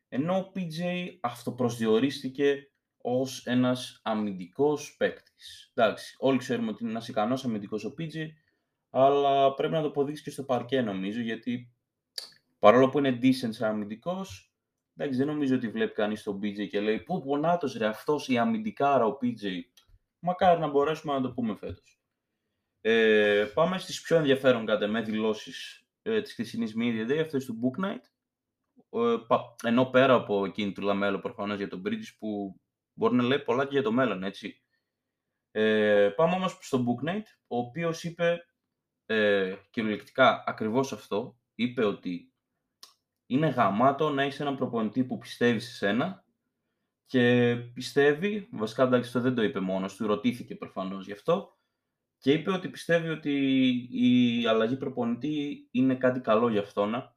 ενώ 0.08 0.38
ο 0.38 0.52
PJ 0.56 1.08
αυτοπροσδιορίστηκε 1.22 2.72
ως 2.98 3.46
ένας 3.46 4.00
αμυντικός 4.04 4.96
παίκτης. 4.98 5.72
Εντάξει, 5.74 6.16
όλοι 6.20 6.38
ξέρουμε 6.38 6.70
ότι 6.70 6.84
είναι 6.84 6.92
ένας 6.92 7.08
ικανός 7.08 7.46
αμυντικός 7.46 7.86
ο 7.86 7.94
PJ, 8.00 8.28
αλλά 8.90 9.54
πρέπει 9.54 9.74
να 9.74 9.82
το 9.82 9.88
αποδείξεις 9.88 10.24
και 10.24 10.32
στο 10.32 10.44
παρκέ 10.44 10.82
νομίζω, 10.82 11.22
γιατί 11.22 11.74
παρόλο 12.60 12.90
που 12.90 12.98
είναι 12.98 13.20
decent 13.22 13.50
σαν 13.50 13.70
αμυντικός, 13.70 14.54
εντάξει, 14.96 15.18
δεν 15.18 15.28
νομίζω 15.28 15.56
ότι 15.56 15.70
βλέπει 15.70 15.94
κανείς 15.94 16.24
τον 16.24 16.40
PJ 16.44 16.68
και 16.68 16.80
λέει 16.80 17.00
«Πού 17.00 17.22
πονάτος 17.22 17.74
ρε 17.78 17.86
αυτός 17.86 18.28
η 18.28 18.38
αμυντικάρα 18.38 19.06
ο 19.06 19.18
PJ». 19.22 19.62
Μακάρι 20.26 20.60
να 20.60 20.68
μπορέσουμε 20.68 21.14
να 21.14 21.22
το 21.22 21.32
πούμε 21.32 21.56
φέτος. 21.56 22.00
Ε, 22.82 23.52
πάμε 23.54 23.78
στις 23.78 24.02
πιο 24.02 24.18
ενδιαφέρον 24.18 24.66
κατά 24.66 24.88
με 24.88 25.02
δηλώσεις 25.02 25.88
ε, 26.02 26.22
της 26.22 26.34
χρησινής 26.34 26.74
Media 26.78 27.12
Day, 27.12 27.18
αυτές 27.18 27.46
του 27.46 27.60
Book 27.62 27.86
Night. 27.86 28.02
Ε, 28.90 29.18
ενώ 29.64 29.86
πέρα 29.86 30.14
από 30.14 30.46
εκείνη 30.46 30.72
του 30.72 30.82
Λαμέλο 30.82 31.20
προφανώς 31.20 31.58
για 31.58 31.68
τον 31.68 31.82
Bridges 31.86 32.16
που 32.20 32.60
μπορεί 32.94 33.16
να 33.16 33.24
λέει 33.24 33.40
πολλά 33.40 33.64
και 33.64 33.74
για 33.74 33.84
το 33.84 33.92
μέλλον, 33.92 34.24
έτσι. 34.24 34.64
Ε, 35.52 36.10
πάμε 36.16 36.36
όμως 36.36 36.58
στο 36.62 36.84
Book 36.86 37.10
Night, 37.10 37.26
ο 37.48 37.58
οποίος 37.58 38.04
είπε 38.04 38.46
ε, 39.06 39.56
κυριολεκτικά 39.70 40.44
ακριβώς 40.48 40.94
αυτό. 40.94 41.40
Είπε 41.56 41.86
ότι 41.86 42.34
είναι 43.26 43.48
γαμάτο 43.48 44.10
να 44.10 44.26
είσαι 44.26 44.42
έναν 44.42 44.56
προπονητή 44.56 45.04
που 45.04 45.18
πιστεύεις 45.18 45.66
σε 45.66 45.76
σένα 45.76 46.25
και 47.06 47.56
πιστεύει, 47.74 48.48
βασικά 48.52 48.84
εντάξει 48.84 49.08
αυτό 49.08 49.20
δεν 49.20 49.36
το 49.36 49.44
είπε 49.44 49.60
μόνος 49.60 49.96
του, 49.96 50.08
ρωτήθηκε 50.08 50.56
προφανώς 50.56 51.06
γι' 51.06 51.12
αυτό 51.12 51.58
και 52.18 52.32
είπε 52.32 52.52
ότι 52.52 52.70
πιστεύει 52.70 53.10
ότι 53.10 53.34
η 53.92 54.48
αλλαγή 54.48 54.76
προπονητή 54.76 55.68
είναι 55.72 55.96
κάτι 55.96 56.20
καλό 56.20 56.50
για 56.50 56.62
αυτόν. 56.62 57.16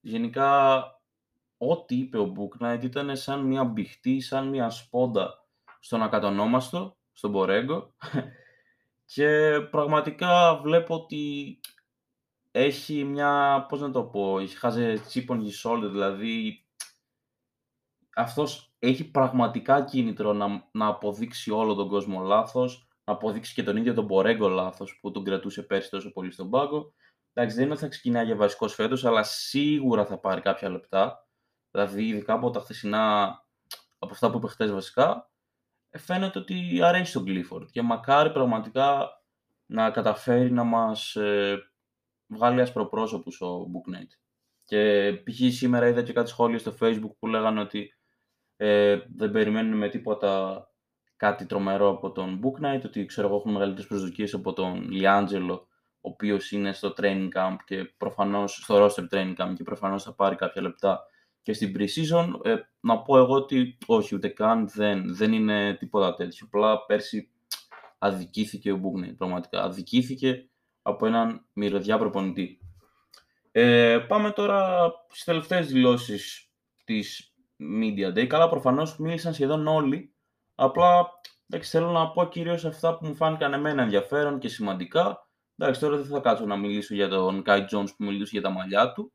Γενικά 0.00 0.82
ό,τι 1.56 1.96
είπε 1.96 2.18
ο 2.18 2.32
Book 2.36 2.82
ήταν 2.82 3.16
σαν 3.16 3.40
μια 3.40 3.64
μπιχτή, 3.64 4.20
σαν 4.20 4.48
μια 4.48 4.70
σπόντα 4.70 5.46
στον 5.80 6.02
ακατονόμαστο, 6.02 6.96
στον 7.12 7.30
Μπορέγκο 7.30 7.94
και 9.04 9.60
πραγματικά 9.70 10.60
βλέπω 10.62 10.94
ότι 10.94 11.60
έχει 12.50 13.04
μια, 13.04 13.66
πώς 13.68 13.80
να 13.80 13.90
το 13.90 14.04
πω, 14.04 14.38
έχει 14.38 14.56
χάσει 14.56 15.02
chip 15.12 15.26
on 15.26 15.40
his 15.40 15.62
shoulder, 15.62 15.88
δηλαδή 15.90 16.66
αυτός 18.14 18.71
έχει 18.84 19.10
πραγματικά 19.10 19.84
κίνητρο 19.84 20.32
να, 20.32 20.68
να 20.72 20.86
αποδείξει 20.86 21.50
όλο 21.50 21.74
τον 21.74 21.88
κόσμο 21.88 22.20
λάθος, 22.20 22.88
να 23.04 23.12
αποδείξει 23.12 23.54
και 23.54 23.62
τον 23.62 23.76
ίδιο 23.76 23.94
τον 23.94 24.04
Μπορέγκο 24.04 24.48
λάθος 24.48 24.98
που 25.00 25.10
τον 25.10 25.24
κρατούσε 25.24 25.62
πέρσι 25.62 25.90
τόσο 25.90 26.12
πολύ 26.12 26.30
στον 26.30 26.50
πάγκο. 26.50 26.94
Εντάξει, 27.32 27.56
δεν 27.56 27.64
είναι 27.64 27.72
ότι 27.72 27.82
θα 27.82 27.88
ξεκινάει 27.88 28.24
για 28.24 28.36
βασικός 28.36 28.74
φέτος, 28.74 29.04
αλλά 29.04 29.22
σίγουρα 29.22 30.06
θα 30.06 30.18
πάρει 30.18 30.40
κάποια 30.40 30.68
λεπτά. 30.68 31.28
Δηλαδή, 31.70 32.06
ειδικά 32.06 32.32
από 32.32 32.50
τα 32.50 32.60
χθεσινά, 32.60 33.24
από 33.98 34.12
αυτά 34.12 34.30
που 34.30 34.36
είπε 34.36 34.48
χθες 34.48 34.72
βασικά, 34.72 35.30
ε, 35.90 35.98
φαίνεται 35.98 36.38
ότι 36.38 36.80
αρέσει 36.82 37.12
τον 37.12 37.24
Clifford 37.26 37.66
και 37.70 37.82
μακάρι 37.82 38.32
πραγματικά 38.32 39.08
να 39.66 39.90
καταφέρει 39.90 40.50
να 40.50 40.64
μας 40.64 41.16
ε, 41.16 41.72
βγάλει 42.26 42.60
ασπροπρόσωπους 42.60 43.40
ο 43.40 43.66
Booknight. 43.72 44.18
Και 44.64 45.12
π.χ. 45.24 45.54
σήμερα 45.54 45.88
είδα 45.88 46.02
και 46.02 46.12
κάτι 46.12 46.28
σχόλιο 46.28 46.58
στο 46.58 46.74
facebook 46.80 47.16
που 47.18 47.26
λέγανε 47.26 47.60
ότι 47.60 47.96
ε, 48.56 48.98
δεν 49.16 49.30
περιμένουν 49.30 49.78
με 49.78 49.88
τίποτα 49.88 50.66
κάτι 51.16 51.46
τρομερό 51.46 51.88
από 51.88 52.12
τον 52.12 52.40
Booknight, 52.42 52.80
ότι 52.84 53.06
ξέρω 53.06 53.26
εγώ 53.26 53.36
έχουν 53.36 53.52
μεγαλύτερες 53.52 53.86
προσδοκίες 53.86 54.34
από 54.34 54.52
τον 54.52 54.88
Liangelo, 54.92 55.60
ο 56.00 56.08
οποίος 56.08 56.50
είναι 56.50 56.72
στο 56.72 56.94
training 56.96 57.28
camp 57.34 57.56
και 57.64 57.84
προφανώς, 57.96 58.54
στο 58.54 58.84
roster 58.84 59.14
training 59.14 59.34
camp 59.36 59.52
και 59.56 59.62
προφανώς 59.62 60.02
θα 60.02 60.14
πάρει 60.14 60.36
κάποια 60.36 60.62
λεπτά 60.62 61.06
και 61.42 61.52
στην 61.52 61.74
pre-season. 61.76 62.40
Ε, 62.42 62.56
να 62.80 63.02
πω 63.02 63.18
εγώ 63.18 63.34
ότι 63.34 63.78
όχι, 63.86 64.14
ούτε 64.14 64.28
καν 64.28 64.68
δεν, 64.68 65.14
δεν 65.14 65.32
είναι 65.32 65.74
τίποτα 65.74 66.14
τέτοιο. 66.14 66.46
Απλά 66.46 66.84
πέρσι 66.84 67.30
αδικήθηκε 67.98 68.72
ο 68.72 68.80
Booknight, 68.82 69.16
πραγματικά. 69.16 69.62
Αδικήθηκε 69.62 70.48
από 70.82 71.06
έναν 71.06 71.46
μυρωδιά 71.52 71.98
προπονητή. 71.98 72.58
Ε, 73.52 73.98
πάμε 74.08 74.30
τώρα 74.30 74.90
στις 75.08 75.24
τελευταίες 75.24 75.72
δηλώσεις 75.72 76.50
της 76.84 77.31
Media 77.80 78.18
Day. 78.18 78.26
Καλά, 78.26 78.48
προφανώς 78.48 78.98
μίλησαν 78.98 79.34
σχεδόν 79.34 79.66
όλοι. 79.66 80.14
Απλά 80.54 81.06
εντάξει, 81.48 81.70
θέλω 81.70 81.90
να 81.90 82.10
πω 82.10 82.24
κυρίως 82.24 82.64
αυτά 82.64 82.98
που 82.98 83.06
μου 83.06 83.14
φάνηκαν 83.14 83.52
εμένα 83.52 83.82
ενδιαφέρον 83.82 84.38
και 84.38 84.48
σημαντικά. 84.48 85.28
Εντάξει, 85.56 85.80
τώρα 85.80 85.96
δεν 85.96 86.06
θα 86.06 86.20
κάτσω 86.20 86.46
να 86.46 86.56
μιλήσω 86.56 86.94
για 86.94 87.08
τον 87.08 87.42
Kai 87.46 87.60
Jones 87.60 87.88
που 87.96 88.04
μιλούσε 88.04 88.30
για 88.32 88.42
τα 88.42 88.50
μαλλιά 88.50 88.92
του. 88.92 89.12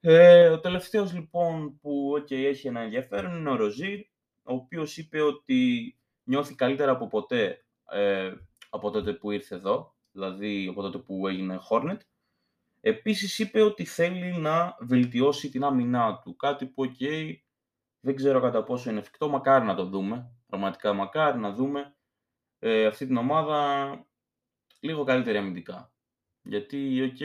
Ε, 0.00 0.48
ο 0.48 0.60
τελευταίος 0.60 1.12
λοιπόν 1.12 1.78
που 1.80 2.12
okay, 2.18 2.44
έχει 2.44 2.68
ένα 2.68 2.80
ενδιαφέρον 2.80 3.36
είναι 3.36 3.50
ο 3.50 3.56
Ροζίρ, 3.56 3.98
ο 4.42 4.54
οποίος 4.54 4.96
είπε 4.96 5.20
ότι 5.20 5.94
νιώθει 6.22 6.54
καλύτερα 6.54 6.92
από 6.92 7.06
ποτέ 7.06 7.64
ε, 7.90 8.32
από 8.70 8.90
τότε 8.90 9.12
που 9.12 9.30
ήρθε 9.30 9.54
εδώ, 9.54 9.94
δηλαδή 10.12 10.66
από 10.70 10.82
τότε 10.82 10.98
που 10.98 11.28
έγινε 11.28 11.60
Hornet. 11.70 11.98
Επίσης 12.80 13.38
είπε 13.38 13.62
ότι 13.62 13.84
θέλει 13.84 14.36
να 14.38 14.76
βελτιώσει 14.80 15.50
την 15.50 15.64
άμυνά 15.64 16.20
του, 16.24 16.36
κάτι 16.36 16.66
που 16.66 16.84
ok, 16.84 17.32
δεν 18.00 18.16
ξέρω 18.16 18.40
κατά 18.40 18.62
πόσο 18.62 18.90
είναι 18.90 18.98
εφικτό, 18.98 19.28
μακάρι 19.28 19.64
να 19.64 19.74
το 19.74 19.84
δούμε, 19.84 20.32
πραγματικά 20.46 20.92
μακάρι 20.92 21.38
να 21.38 21.52
δούμε 21.52 21.94
ε, 22.58 22.86
αυτή 22.86 23.06
την 23.06 23.16
ομάδα 23.16 23.90
λίγο 24.80 25.04
καλύτερη 25.04 25.38
αμυντικά. 25.38 25.92
Γιατί, 26.42 27.12
ok, 27.12 27.24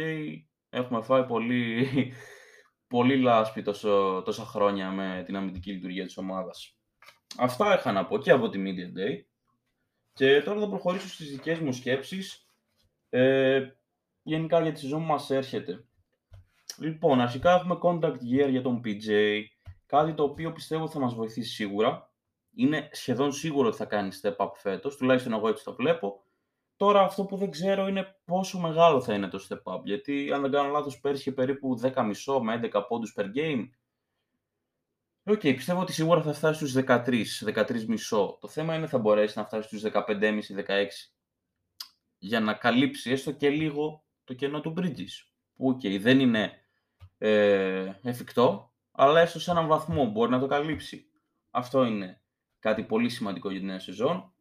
έχουμε 0.70 1.01
φάει 1.01 1.25
πολύ, 1.25 1.88
πολύ 2.88 3.17
λάσπη 3.17 3.62
τόσο, 3.62 4.22
τόσα 4.25 4.46
χρόνια 4.46 4.91
με 4.91 5.24
την 5.25 5.36
αμυντική 5.36 5.72
λειτουργία 5.72 6.05
της 6.05 6.17
ομάδας. 6.17 6.77
Αυτά 7.38 7.77
είχα 7.77 7.91
να 7.91 8.05
πω 8.05 8.17
και 8.17 8.32
από 8.32 8.50
τη 8.50 8.60
Media 8.62 9.00
Day. 9.00 9.24
Και 10.13 10.41
τώρα 10.41 10.60
θα 10.60 10.70
προχωρήσω 10.70 11.08
στις 11.08 11.32
δικές 11.32 11.60
μου 11.60 11.72
σκέψεις 11.72 12.50
ε, 13.10 13.67
γενικά 14.24 14.62
για 14.62 14.72
τη 14.72 14.79
σεζόν 14.79 15.00
που 15.00 15.05
μας 15.05 15.29
έρχεται. 15.29 15.86
Λοιπόν, 16.79 17.22
αρχικά 17.22 17.53
έχουμε 17.53 17.77
contract 17.82 18.17
year 18.32 18.50
για 18.50 18.62
τον 18.62 18.82
PJ, 18.86 19.41
κάτι 19.96 20.14
το 20.14 20.24
οποίο 20.24 20.52
πιστεύω 20.52 20.88
θα 20.88 21.00
μας 21.00 21.14
βοηθήσει 21.14 21.50
σίγουρα. 21.50 22.10
Είναι 22.56 22.90
σχεδόν 22.92 23.32
σίγουρο 23.32 23.68
ότι 23.68 23.78
θα 23.78 23.86
κάνει 23.86 24.10
step 24.22 24.36
up 24.36 24.50
φέτος, 24.54 24.98
τουλάχιστον 24.98 25.34
εγώ 25.34 25.48
έτσι 25.48 25.64
το 25.64 25.75
βλέπω. 25.75 26.24
Τώρα 26.75 27.02
αυτό 27.02 27.25
που 27.25 27.38
δεν 27.38 27.52
ξέρω 27.52 27.88
είναι 27.88 28.18
πόσο 28.25 28.60
μεγάλο 28.60 29.02
θα 29.02 29.14
είναι 29.14 29.28
το 29.28 29.48
step 29.50 29.74
up, 29.74 29.82
γιατί 29.84 30.32
αν 30.32 30.42
δεν 30.42 30.52
κάνω 30.52 30.70
λάθος 30.70 31.00
πέρσι 31.00 31.20
είχε 31.20 31.32
περίπου 31.32 31.80
10,5 31.82 32.40
με 32.42 32.70
11 32.74 32.86
πόντους 32.88 33.16
per 33.18 33.25
game. 33.36 33.70
Ok, 35.24 35.39
okay, 35.40 35.56
πιστεύω 35.56 35.82
ότι 35.82 35.94
σίγουρα 35.94 36.22
θα 36.22 36.34
φτάσει 36.34 36.68
στους 36.68 36.84
13, 36.88 37.24
13 37.46 37.86
μισό. 37.86 38.38
Το 38.42 38.48
θέμα 38.48 38.75
είναι 38.75 38.88
θα 38.88 38.98
μπορέσει 38.98 39.38
να 39.38 39.46
φτάσει 39.46 39.68
στους 39.68 39.92
15,5-16 39.94 40.86
για 42.18 42.40
να 42.40 42.54
καλύψει 42.54 43.12
έστω 43.12 43.32
και 43.32 43.50
λίγο 43.50 44.04
το 44.24 44.34
κενό 44.34 44.62
του 44.62 44.74
Bridges. 44.78 45.28
Που 45.56 45.68
ok, 45.67 45.79
okay, 45.84 46.00
δεν 46.00 46.20
είναι 46.20 46.52
ε, 47.18 47.94
εφικτό, 48.02 48.75
αλλά 48.96 49.20
έστω 49.20 49.40
σε 49.40 49.52
έναν 49.52 49.68
βαθμό 49.68 50.06
μπορεί 50.06 50.32
να 50.32 50.40
το 50.40 50.48
καλύψει. 50.48 51.06
Αυτό 51.50 51.84
είναι 51.84 52.22
κάτι 52.60 52.84
πολύ 52.84 53.10
σημαντικό 53.10 53.50
για 53.50 53.60
την 53.60 53.68
νέα 53.68 53.80
σεζόν. 53.80 54.34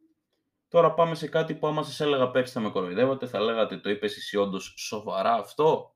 Τώρα 0.67 0.93
πάμε 0.93 1.15
σε 1.15 1.27
κάτι 1.27 1.55
που 1.55 1.67
άμα 1.67 1.83
σας 1.83 1.99
έλεγα 1.99 2.31
πέρσι 2.31 2.53
θα 2.53 2.59
με 2.59 2.69
κοροϊδεύατε, 2.69 3.27
θα 3.27 3.39
λέγατε 3.39 3.77
το 3.77 3.89
είπες 3.89 4.17
εσύ 4.17 4.37
όντως 4.37 4.73
σοβαρά 4.77 5.33
αυτό, 5.33 5.95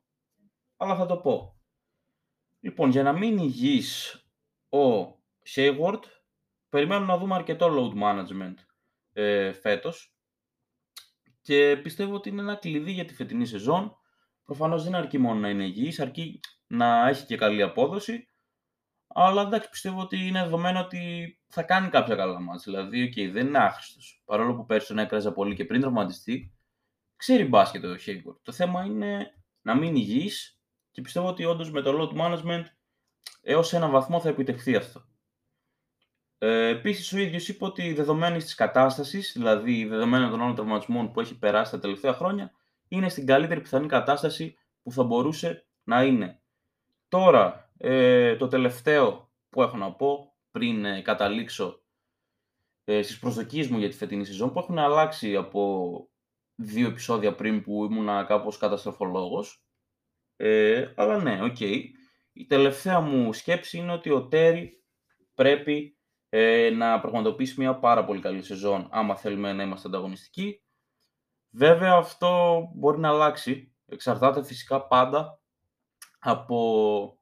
αλλά 0.78 0.96
θα 0.96 1.06
το 1.06 1.18
πω. 1.18 1.62
Λοιπόν, 2.60 2.90
για 2.90 3.04
να 3.04 3.14
μείνει 3.14 3.38
υγιής 3.38 4.14
ο 4.70 5.06
Hayward, 5.56 6.02
περιμένουμε 6.70 7.12
να 7.12 7.18
δούμε 7.18 7.36
αρκετό 7.36 7.68
load 7.70 8.04
management 8.04 8.56
ε, 9.14 9.52
φέτος 9.52 10.14
και 11.42 11.78
πιστεύω 11.84 12.16
ότι 12.16 12.30
είναι 12.30 12.42
ένα 12.42 12.56
κλειδί 12.56 12.92
για 12.92 13.06
τη 13.06 13.14
φετινή 13.14 13.46
σεζόν. 13.46 13.98
Προφανώς 14.44 14.84
δεν 14.84 14.96
αρκεί 14.96 15.18
μόνο 15.18 15.40
να 15.40 15.50
είναι 15.50 15.66
υγιής, 15.66 16.00
αρκεί 16.00 16.40
να 16.68 17.08
έχει 17.08 17.26
και 17.26 17.36
καλή 17.36 17.62
απόδοση, 17.62 18.28
Αλλά 19.14 19.42
εντάξει, 19.42 19.70
πιστεύω 19.70 20.02
ότι 20.02 20.28
είναι 20.28 20.44
δεδομένο 20.44 20.80
ότι 20.80 21.34
θα 21.48 21.64
κάνει 21.64 21.90
κάποια 21.90 22.16
καλά 22.16 22.40
μάτς. 22.40 22.64
Δηλαδή, 22.64 23.14
okay, 23.14 23.32
δεν 23.32 23.48
είναι 23.48 23.58
άχρηστος. 23.58 24.22
Παρόλο 24.26 24.56
που 24.56 24.66
πέρσι 24.66 24.88
τον 24.88 25.00
έκραζε 25.00 25.32
πολύ 25.32 25.56
και 25.56 25.66
πριν 25.66 25.82
τραυματιστεί, 25.82 26.54
ξέρει 27.16 27.46
μπάσκετ 27.46 27.84
ο 27.84 27.98
Χέιγκορ. 27.98 28.36
Το 28.42 28.52
θέμα 28.52 28.84
είναι 28.86 29.34
να 29.62 29.76
μην 29.76 29.96
υγιή 29.96 30.32
και 30.92 31.02
πιστεύω 31.02 31.28
ότι 31.28 31.46
όντως 31.46 31.72
με 31.72 31.82
το 31.82 31.92
load 32.00 32.22
management 32.22 32.64
έως 33.42 33.74
ένα 33.74 33.90
βαθμό 33.90 34.20
θα 34.20 34.30
επιτευχθεί 34.30 34.76
αυτό. 34.76 35.08
Ε, 36.38 36.68
Επίσης, 36.68 37.14
ο 37.14 37.18
ίδιος 37.18 37.48
είπε 37.48 37.66
ότι 37.66 37.94
δεδομένης 37.94 38.44
της 38.44 38.56
κατάστασης, 38.56 39.32
δηλαδή 39.36 39.86
δεδομένων 39.86 40.30
των 40.30 40.42
όλων 40.42 40.56
τραυματισμών 40.56 41.12
που 41.12 41.20
έχει 41.20 41.38
περάσει 41.40 41.72
τα 41.72 41.80
τελευταία 41.80 42.14
χρόνια, 42.14 42.52
είναι 42.88 43.10
στην 43.10 43.26
καλύτερη 43.26 43.62
πιθανή 43.62 43.88
κατάσταση 43.88 44.58
που 44.84 44.92
θα 44.92 45.04
μπορούσε 45.04 45.66
να 45.84 46.04
είναι. 46.04 46.42
Τώρα, 47.08 47.69
ε, 47.82 48.36
το 48.36 48.48
τελευταίο 48.48 49.32
που 49.50 49.62
έχω 49.62 49.78
να 49.78 49.92
πω 49.92 50.34
πριν 50.52 50.86
ε, 50.86 51.02
καταλήξω 51.02 51.82
ε, 52.84 53.02
στις 53.02 53.20
προσδοκίες 53.20 53.68
μου 53.68 53.78
για 53.78 53.90
τη 53.90 53.96
φετινή 53.96 54.26
σεζόν 54.26 54.54
που 54.54 54.60
έχουν 54.60 54.80
αλλάξει 54.80 55.36
από 55.36 56.10
δύο 56.56 56.88
επεισόδια 56.88 57.36
πριν 57.36 57.64
που 57.64 57.86
ήμουνα 57.86 58.24
κάπως 58.24 58.58
καταστροφολόγος. 58.58 59.64
Ε, 60.36 60.94
αλλά 60.96 61.18
ναι, 61.18 61.44
ok. 61.44 61.56
Okay. 61.60 61.82
Η 62.34 62.46
τελευταία 62.46 63.00
μου 63.00 63.34
σκέψη 63.34 63.78
είναι 63.78 63.92
ότι 63.92 64.10
ο 64.10 64.28
Τέρι 64.28 64.84
πρέπει 65.34 65.98
ε, 66.30 66.70
να 66.70 67.00
πραγματοποιήσει 67.00 67.60
μια 67.60 67.80
πάρα 67.80 68.06
πολύ 68.06 68.22
καλή 68.22 68.44
σεζόν 68.44 68.88
άμα 68.92 69.16
θέλουμε 69.16 69.54
να 69.54 69.64
είμαστε 69.64 69.88
ανταγωνιστικοί. 69.88 70.64
Βέβαια 71.50 71.94
αυτό 71.94 72.62
μπορεί 72.76 73.00
να 73.00 73.10
αλλάξει. 73.10 73.74
Εξαρτάται 73.86 74.44
φυσικά 74.44 74.88
πάντα 74.88 75.42
από 76.20 77.19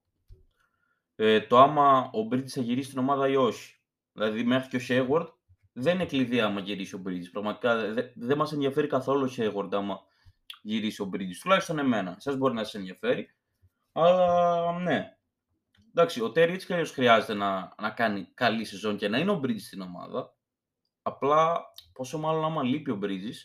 ε, 1.19 1.41
το 1.41 1.57
άμα 1.57 2.09
ο 2.13 2.27
Bridges 2.31 2.47
θα 2.47 2.62
γυρίσει 2.62 2.88
στην 2.88 3.00
ομάδα 3.00 3.27
ή 3.27 3.36
όχι. 3.36 3.75
Δηλαδή 4.12 4.43
μέχρι 4.43 4.69
και 4.69 4.77
ο 4.77 4.79
Sheward 4.89 5.27
δεν 5.74 5.95
είναι 5.95 6.05
κλειδί 6.05 6.41
άμα 6.41 6.59
γυρίσει 6.59 6.95
ο 6.95 7.01
Bridges. 7.07 7.29
Πραγματικά 7.31 7.93
δεν 7.93 8.12
δε 8.15 8.36
μας 8.36 8.51
ενδιαφέρει 8.51 8.88
καθόλου 8.88 9.29
ο 9.29 9.33
Sheward 9.38 9.69
άμα 9.71 10.00
γυρίσει 10.62 11.01
ο 11.01 11.09
Bridges. 11.13 11.38
Τουλάχιστον 11.41 11.79
εμένα. 11.79 12.15
Σας 12.19 12.38
μπορεί 12.38 12.53
να 12.53 12.63
σας 12.63 12.74
ενδιαφέρει. 12.74 13.29
Αλλά 13.91 14.79
ναι. 14.79 15.17
Εντάξει, 15.89 16.21
ο 16.21 16.27
Terry 16.27 16.50
έτσι 16.50 16.65
κι 16.65 16.93
χρειάζεται 16.93 17.33
να, 17.33 17.75
να 17.81 17.89
κάνει 17.89 18.27
καλή 18.33 18.65
σεζόν 18.65 18.97
και 18.97 19.07
να 19.07 19.17
είναι 19.17 19.31
ο 19.31 19.41
Bridges 19.43 19.62
στην 19.62 19.81
ομάδα. 19.81 20.36
Απλά 21.01 21.62
πόσο 21.93 22.17
μάλλον 22.17 22.43
άμα 22.43 22.63
λείπει 22.63 22.91
ο 22.91 23.00
Bridges, 23.03 23.36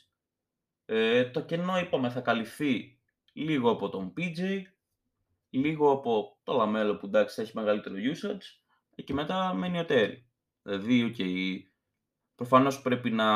ε, 0.85 1.25
το 1.25 1.41
κενό 1.41 1.79
είπαμε 1.79 2.11
θα 2.11 2.21
καλυφθεί 2.21 3.01
λίγο 3.33 3.71
από 3.71 3.89
τον 3.89 4.13
PJ, 4.17 4.63
λίγο 5.59 5.91
από 5.91 6.39
το 6.43 6.53
Λαμέλο 6.53 6.97
που 6.97 7.07
εντάξει 7.07 7.35
θα 7.35 7.43
έχει 7.43 7.53
μεγαλύτερο 7.55 7.95
usage 7.97 8.63
και 9.05 9.13
μετά 9.13 9.55
μένει 9.55 9.79
ο 9.79 9.87
Terry. 9.89 10.17
Δηλαδή, 10.63 11.15
okay, 11.17 11.71
προφανώς 12.35 12.83
πρέπει 12.83 13.11
να 13.11 13.27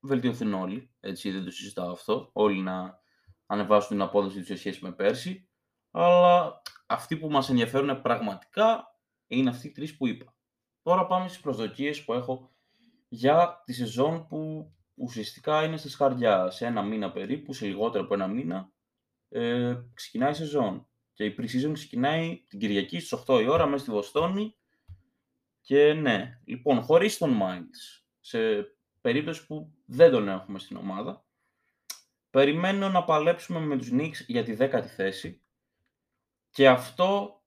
βελτιωθούν 0.00 0.54
όλοι, 0.54 0.94
έτσι 1.00 1.30
δεν 1.30 1.44
το 1.44 1.50
συζητάω 1.50 1.90
αυτό, 1.90 2.30
όλοι 2.32 2.60
να 2.60 2.98
ανεβάσουν 3.46 3.88
την 3.88 4.00
απόδοση 4.00 4.38
τους 4.38 4.46
σε 4.46 4.56
σχέση 4.56 4.84
με 4.84 4.92
πέρσι, 4.92 5.48
αλλά 5.90 6.62
αυτοί 6.86 7.16
που 7.16 7.30
μας 7.30 7.48
ενδιαφέρουν 7.48 8.00
πραγματικά 8.00 8.84
είναι 9.26 9.50
αυτοί 9.50 9.66
οι 9.66 9.70
τρεις 9.70 9.96
που 9.96 10.06
είπα. 10.06 10.34
Τώρα 10.82 11.06
πάμε 11.06 11.28
στις 11.28 11.40
προσδοκίες 11.40 12.04
που 12.04 12.12
έχω 12.12 12.50
για 13.08 13.62
τη 13.64 13.72
σεζόν 13.72 14.26
που 14.26 14.72
ουσιαστικά 14.94 15.64
είναι 15.64 15.76
στη 15.76 15.88
σκαρδιά. 15.88 16.50
Σε 16.50 16.66
ένα 16.66 16.82
μήνα 16.82 17.12
περίπου, 17.12 17.52
σε 17.52 17.66
λιγότερο 17.66 18.04
από 18.04 18.14
ένα 18.14 18.26
μήνα, 18.26 18.72
ε, 19.28 19.76
ξεκινάει 19.94 20.30
η 20.30 20.34
σεζόν. 20.34 20.89
Και 21.20 21.26
η 21.26 21.34
pre-season 21.38 21.72
ξεκινάει 21.72 22.44
την 22.48 22.58
Κυριακή 22.58 23.00
στις 23.00 23.24
8 23.26 23.40
η 23.42 23.48
ώρα 23.48 23.66
μέσα 23.66 23.82
στη 23.82 23.92
Βοστόνη. 23.92 24.54
Και 25.60 25.92
ναι, 25.92 26.40
λοιπόν, 26.44 26.80
χωρίς 26.82 27.18
τον 27.18 27.38
Miles, 27.42 28.02
σε 28.20 28.38
περίπτωση 29.00 29.46
που 29.46 29.72
δεν 29.84 30.10
τον 30.10 30.28
έχουμε 30.28 30.58
στην 30.58 30.76
ομάδα, 30.76 31.24
περιμένω 32.30 32.88
να 32.88 33.04
παλέψουμε 33.04 33.60
με 33.60 33.76
τους 33.76 33.88
Knicks 33.92 34.24
για 34.26 34.44
τη 34.44 34.54
δέκατη 34.54 34.88
θέση 34.88 35.42
και 36.50 36.68
αυτό 36.68 37.40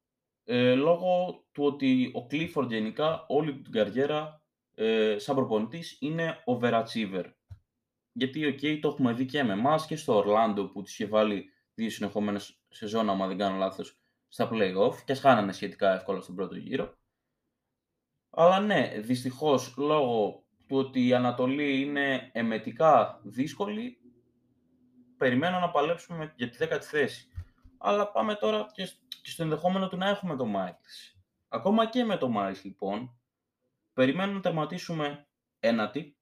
ε, 0.44 0.74
λόγω 0.74 1.44
του 1.52 1.64
ότι 1.64 2.12
ο 2.16 2.28
Clifford 2.32 2.68
γενικά 2.68 3.26
όλη 3.28 3.62
την 3.62 3.72
καριέρα 3.72 4.42
ε, 4.76 5.16
σαν 5.18 5.36
προπονητής 5.36 5.98
είναι 6.00 6.44
overachiever. 6.46 7.26
Γιατί, 8.12 8.46
οκ, 8.46 8.82
το 8.82 8.88
έχουμε 8.88 9.14
δει 9.14 9.26
και 9.26 9.44
με 9.44 9.54
εμάς 9.54 9.86
και 9.86 9.96
στο 9.96 10.24
Orlando 10.26 10.70
που 10.74 10.82
τους 10.82 10.94
είχε 10.94 11.06
βάλει 11.06 11.53
δύο 11.74 11.90
συνεχόμενες 11.90 12.60
σεζόν, 12.70 13.10
άμα 13.10 13.28
δεν 13.28 13.38
κάνω 13.38 13.58
λάθος, 13.58 13.98
στα 14.28 14.50
play-off 14.52 14.96
και 15.06 15.14
χάνανε 15.14 15.52
σχετικά 15.52 15.94
εύκολα 15.94 16.22
στον 16.22 16.36
πρώτο 16.36 16.56
γύρο. 16.56 16.94
Αλλά 18.30 18.60
ναι, 18.60 18.94
δυστυχώς 19.00 19.74
λόγω 19.78 20.44
του 20.68 20.78
ότι 20.78 21.08
η 21.08 21.14
Ανατολή 21.14 21.82
είναι 21.82 22.30
εμετικά 22.34 23.20
δύσκολη, 23.24 23.98
περιμένω 25.18 25.60
να 25.60 25.70
παλέψουμε 25.70 26.34
για 26.36 26.50
τη 26.50 26.58
δέκατη 26.58 26.86
θέση. 26.86 27.28
Αλλά 27.78 28.12
πάμε 28.12 28.36
τώρα 28.36 28.66
και 28.74 28.90
στο 29.24 29.44
ενδεχόμενο 29.44 29.88
του 29.88 29.98
να 29.98 30.10
έχουμε 30.10 30.36
το 30.36 30.46
Miles. 30.56 31.18
Ακόμα 31.48 31.86
και 31.90 32.04
με 32.04 32.18
το 32.18 32.32
Miles 32.38 32.62
λοιπόν, 32.64 33.18
περιμένω 33.94 34.32
να 34.32 34.40
τερματίσουμε 34.40 35.28
ένατη, 35.60 36.18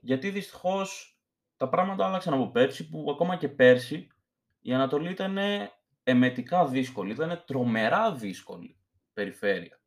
γιατί 0.00 0.30
δυστυχώς 0.30 1.18
τα 1.56 1.68
πράγματα 1.68 2.06
άλλαξαν 2.06 2.34
από 2.34 2.50
πέρσι, 2.50 2.88
που 2.88 3.10
ακόμα 3.10 3.36
και 3.36 3.48
πέρσι 3.48 4.08
η 4.66 4.74
Ανατολή 4.74 5.10
ήταν 5.10 5.38
εμετικά 6.02 6.66
δύσκολη, 6.66 7.12
ήταν 7.12 7.44
τρομερά 7.46 8.14
δύσκολη 8.14 8.76
περιφέρεια. 9.12 9.80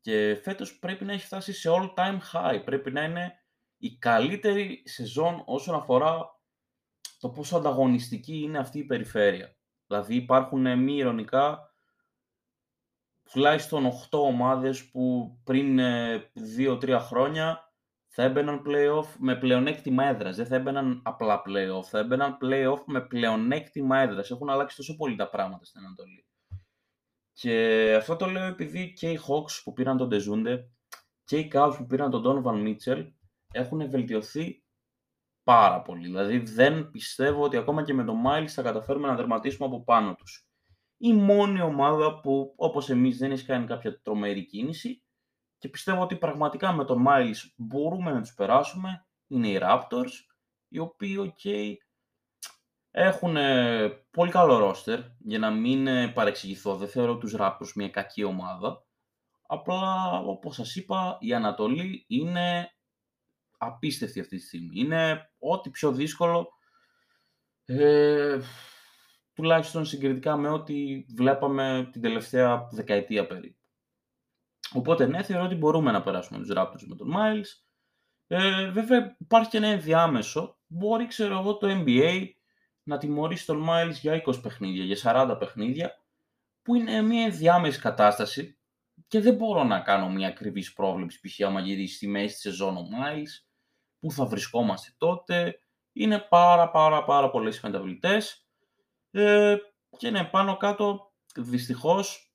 Και 0.00 0.38
φέτος 0.42 0.78
πρέπει 0.78 1.04
να 1.04 1.12
έχει 1.12 1.24
φτάσει 1.24 1.52
σε 1.52 1.68
all 1.72 1.94
time 1.94 2.18
high, 2.32 2.62
πρέπει 2.64 2.90
να 2.90 3.02
είναι 3.02 3.34
η 3.76 3.96
καλύτερη 3.98 4.82
σεζόν 4.84 5.42
όσον 5.46 5.74
αφορά 5.74 6.40
το 7.18 7.28
πόσο 7.28 7.56
ανταγωνιστική 7.56 8.38
είναι 8.38 8.58
αυτή 8.58 8.78
η 8.78 8.84
περιφέρεια. 8.84 9.56
Δηλαδή 9.86 10.14
υπάρχουν 10.14 10.78
μη 10.78 10.96
ηρωνικά 10.96 11.72
τουλάχιστον 13.30 13.92
8 14.10 14.18
ομάδες 14.18 14.90
που 14.90 15.36
πριν 15.44 15.78
2-3 16.58 16.88
ε, 16.88 16.98
χρόνια 16.98 17.67
θα 18.08 18.22
έμπαιναν 18.22 18.62
playoff 18.66 19.06
με 19.18 19.36
πλεονέκτημα 19.36 20.04
έδρας. 20.04 20.36
Δεν 20.36 20.46
θα 20.46 20.56
έμπαιναν 20.56 21.00
απλά 21.04 21.42
playoff, 21.46 21.84
θα 21.84 21.98
έμπαιναν 21.98 22.38
playoff 22.42 22.82
με 22.86 23.00
πλεονέκτημα 23.00 23.98
έδρας. 23.98 24.30
Έχουν 24.30 24.50
αλλάξει 24.50 24.76
τόσο 24.76 24.96
πολύ 24.96 25.16
τα 25.16 25.28
πράγματα 25.28 25.64
στην 25.64 25.84
Ανατολή. 25.84 26.26
Και 27.32 27.94
αυτό 27.98 28.16
το 28.16 28.26
λέω 28.26 28.44
επειδή 28.44 28.92
και 28.92 29.10
οι 29.10 29.18
Hawks 29.28 29.60
που 29.64 29.72
πήραν 29.72 29.96
τον 29.96 30.08
Ντεζούντε 30.08 30.70
και 31.24 31.38
οι 31.38 31.50
Cavs 31.54 31.74
που 31.76 31.86
πήραν 31.86 32.10
τον 32.10 32.22
Donovan 32.24 32.66
Mitchell 32.66 33.12
έχουν 33.52 33.90
βελτιωθεί 33.90 34.62
πάρα 35.42 35.82
πολύ. 35.82 36.06
Δηλαδή 36.06 36.38
δεν 36.38 36.90
πιστεύω 36.90 37.42
ότι 37.42 37.56
ακόμα 37.56 37.82
και 37.82 37.94
με 37.94 38.04
τον 38.04 38.22
Miles 38.26 38.48
θα 38.48 38.62
καταφέρουμε 38.62 39.08
να 39.08 39.14
δερματίσουμε 39.14 39.66
από 39.66 39.84
πάνω 39.84 40.14
τους. 40.14 40.48
Η 40.96 41.12
μόνη 41.12 41.60
ομάδα 41.60 42.20
που 42.20 42.54
όπως 42.56 42.90
εμείς 42.90 43.18
δεν 43.18 43.30
έχει 43.30 43.44
κάνει 43.44 43.66
κάποια 43.66 44.00
τρομερή 44.00 44.44
κίνηση 44.46 45.02
και 45.58 45.68
πιστεύω 45.68 46.02
ότι 46.02 46.16
πραγματικά 46.16 46.72
με 46.72 46.84
τον 46.84 47.04
Miles 47.08 47.52
μπορούμε 47.56 48.12
να 48.12 48.20
τους 48.20 48.34
περάσουμε 48.34 49.06
είναι 49.26 49.48
οι 49.48 49.58
Raptors, 49.62 50.12
οι 50.68 50.78
οποίοι 50.78 51.16
ok, 51.18 51.74
έχουν 52.90 53.36
πολύ 54.10 54.30
καλό 54.30 54.70
roster, 54.70 54.98
για 55.18 55.38
να 55.38 55.50
μην 55.50 55.86
ε, 55.86 56.08
παρεξηγηθώ, 56.08 56.76
δεν 56.76 56.88
θεωρώ 56.88 57.18
τους 57.18 57.34
Raptors 57.38 57.72
μια 57.74 57.88
κακή 57.88 58.24
ομάδα. 58.24 58.86
Απλά, 59.46 60.10
όπως 60.18 60.54
σας 60.54 60.76
είπα, 60.76 61.18
η 61.20 61.34
Ανατολή 61.34 62.04
είναι 62.08 62.70
απίστευτη 63.58 64.20
αυτή 64.20 64.36
τη 64.36 64.42
στιγμή. 64.42 64.80
Είναι 64.80 65.30
ό,τι 65.38 65.70
πιο 65.70 65.92
δύσκολο, 65.92 66.48
ε, 67.64 68.38
τουλάχιστον 69.32 69.84
συγκριτικά 69.84 70.36
με 70.36 70.48
ό,τι 70.48 71.04
βλέπαμε 71.16 71.88
την 71.92 72.00
τελευταία 72.00 72.68
δεκαετία 72.72 73.26
περίπου. 73.26 73.57
Οπότε 74.72 75.06
ναι, 75.06 75.22
θεωρώ 75.22 75.44
ότι 75.44 75.54
μπορούμε 75.54 75.92
να 75.92 76.02
περάσουμε 76.02 76.38
τους 76.38 76.50
Raptors 76.56 76.86
με 76.86 76.94
τον 76.96 77.14
Miles. 77.16 77.46
Ε, 78.26 78.70
βέβαια 78.70 79.16
υπάρχει 79.18 79.50
και 79.50 79.56
ένα 79.56 79.66
ενδιάμεσο. 79.66 80.58
Μπορεί, 80.66 81.06
ξέρω 81.06 81.38
εγώ, 81.38 81.56
το 81.56 81.66
NBA 81.70 82.26
να 82.82 82.98
τιμωρήσει 82.98 83.46
τον 83.46 83.66
Miles 83.68 83.94
για 84.00 84.22
20 84.26 84.42
παιχνίδια, 84.42 84.84
για 84.84 85.32
40 85.32 85.36
παιχνίδια, 85.38 86.02
που 86.62 86.74
είναι 86.74 87.02
μια 87.02 87.22
ενδιάμεση 87.24 87.80
κατάσταση 87.80 88.58
και 89.08 89.20
δεν 89.20 89.34
μπορώ 89.34 89.64
να 89.64 89.80
κάνω 89.80 90.10
μια 90.10 90.28
ακριβής 90.28 90.72
πρόβλεψη, 90.72 91.20
π.χ. 91.20 91.40
άμα 91.40 91.60
γυρίσει 91.60 91.94
στη 91.94 92.08
μέση 92.08 92.26
της 92.32 92.40
σεζόν 92.40 92.76
ο 92.76 92.88
Miles, 92.92 93.46
που 94.00 94.10
θα 94.10 94.26
βρισκόμαστε 94.26 94.94
τότε. 94.98 95.60
Είναι 95.92 96.18
πάρα 96.18 96.70
πάρα 96.70 97.04
πάρα 97.04 97.30
πολλές 97.30 97.60
μεταβλητές 97.60 98.46
ε, 99.10 99.56
και 99.96 100.10
ναι, 100.10 100.24
πάνω 100.24 100.56
κάτω 100.56 101.12
δυστυχώς 101.36 102.27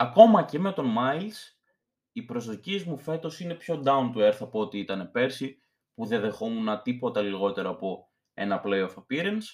ακόμα 0.00 0.42
και 0.44 0.58
με 0.58 0.72
τον 0.72 0.94
Miles, 0.98 1.54
οι 2.12 2.22
προσδοκίες 2.22 2.84
μου 2.84 2.98
φέτος 2.98 3.40
είναι 3.40 3.54
πιο 3.54 3.82
down 3.84 4.12
to 4.14 4.28
earth 4.28 4.38
από 4.40 4.60
ό,τι 4.60 4.78
ήταν 4.78 5.10
πέρσι, 5.10 5.62
που 5.94 6.06
δεν 6.06 6.20
δεχόμουν 6.20 6.82
τίποτα 6.82 7.20
λιγότερο 7.20 7.70
από 7.70 8.10
ένα 8.34 8.62
playoff 8.64 8.94
appearance 8.94 9.44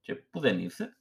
και 0.00 0.14
που 0.14 0.40
δεν 0.40 0.58
ήρθε. 0.58 0.96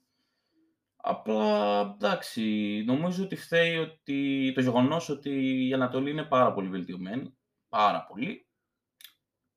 Απλά, 0.95 1.79
εντάξει, 1.81 2.43
νομίζω 2.85 3.23
ότι 3.23 3.35
φταίει 3.35 3.77
ότι, 3.77 4.51
το 4.55 4.61
γεγονός 4.61 5.09
ότι 5.09 5.67
η 5.67 5.73
Ανατολή 5.73 6.09
είναι 6.11 6.23
πάρα 6.23 6.53
πολύ 6.53 6.67
βελτιωμένη. 6.67 7.37
Πάρα 7.69 8.05
πολύ. 8.05 8.47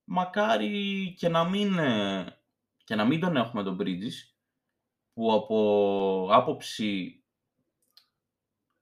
Μακάρι 0.05 1.15
και 1.19 1.29
να 1.29 1.49
μην, 1.49 1.79
ε, 1.79 2.39
και 2.85 2.95
να 2.95 3.05
μην 3.05 3.21
τον 3.21 3.37
έχουμε 3.37 3.63
τον 3.63 3.79
Bridges, 3.81 4.35
που 5.13 5.33
από 5.33 6.29
άποψη, 6.33 7.22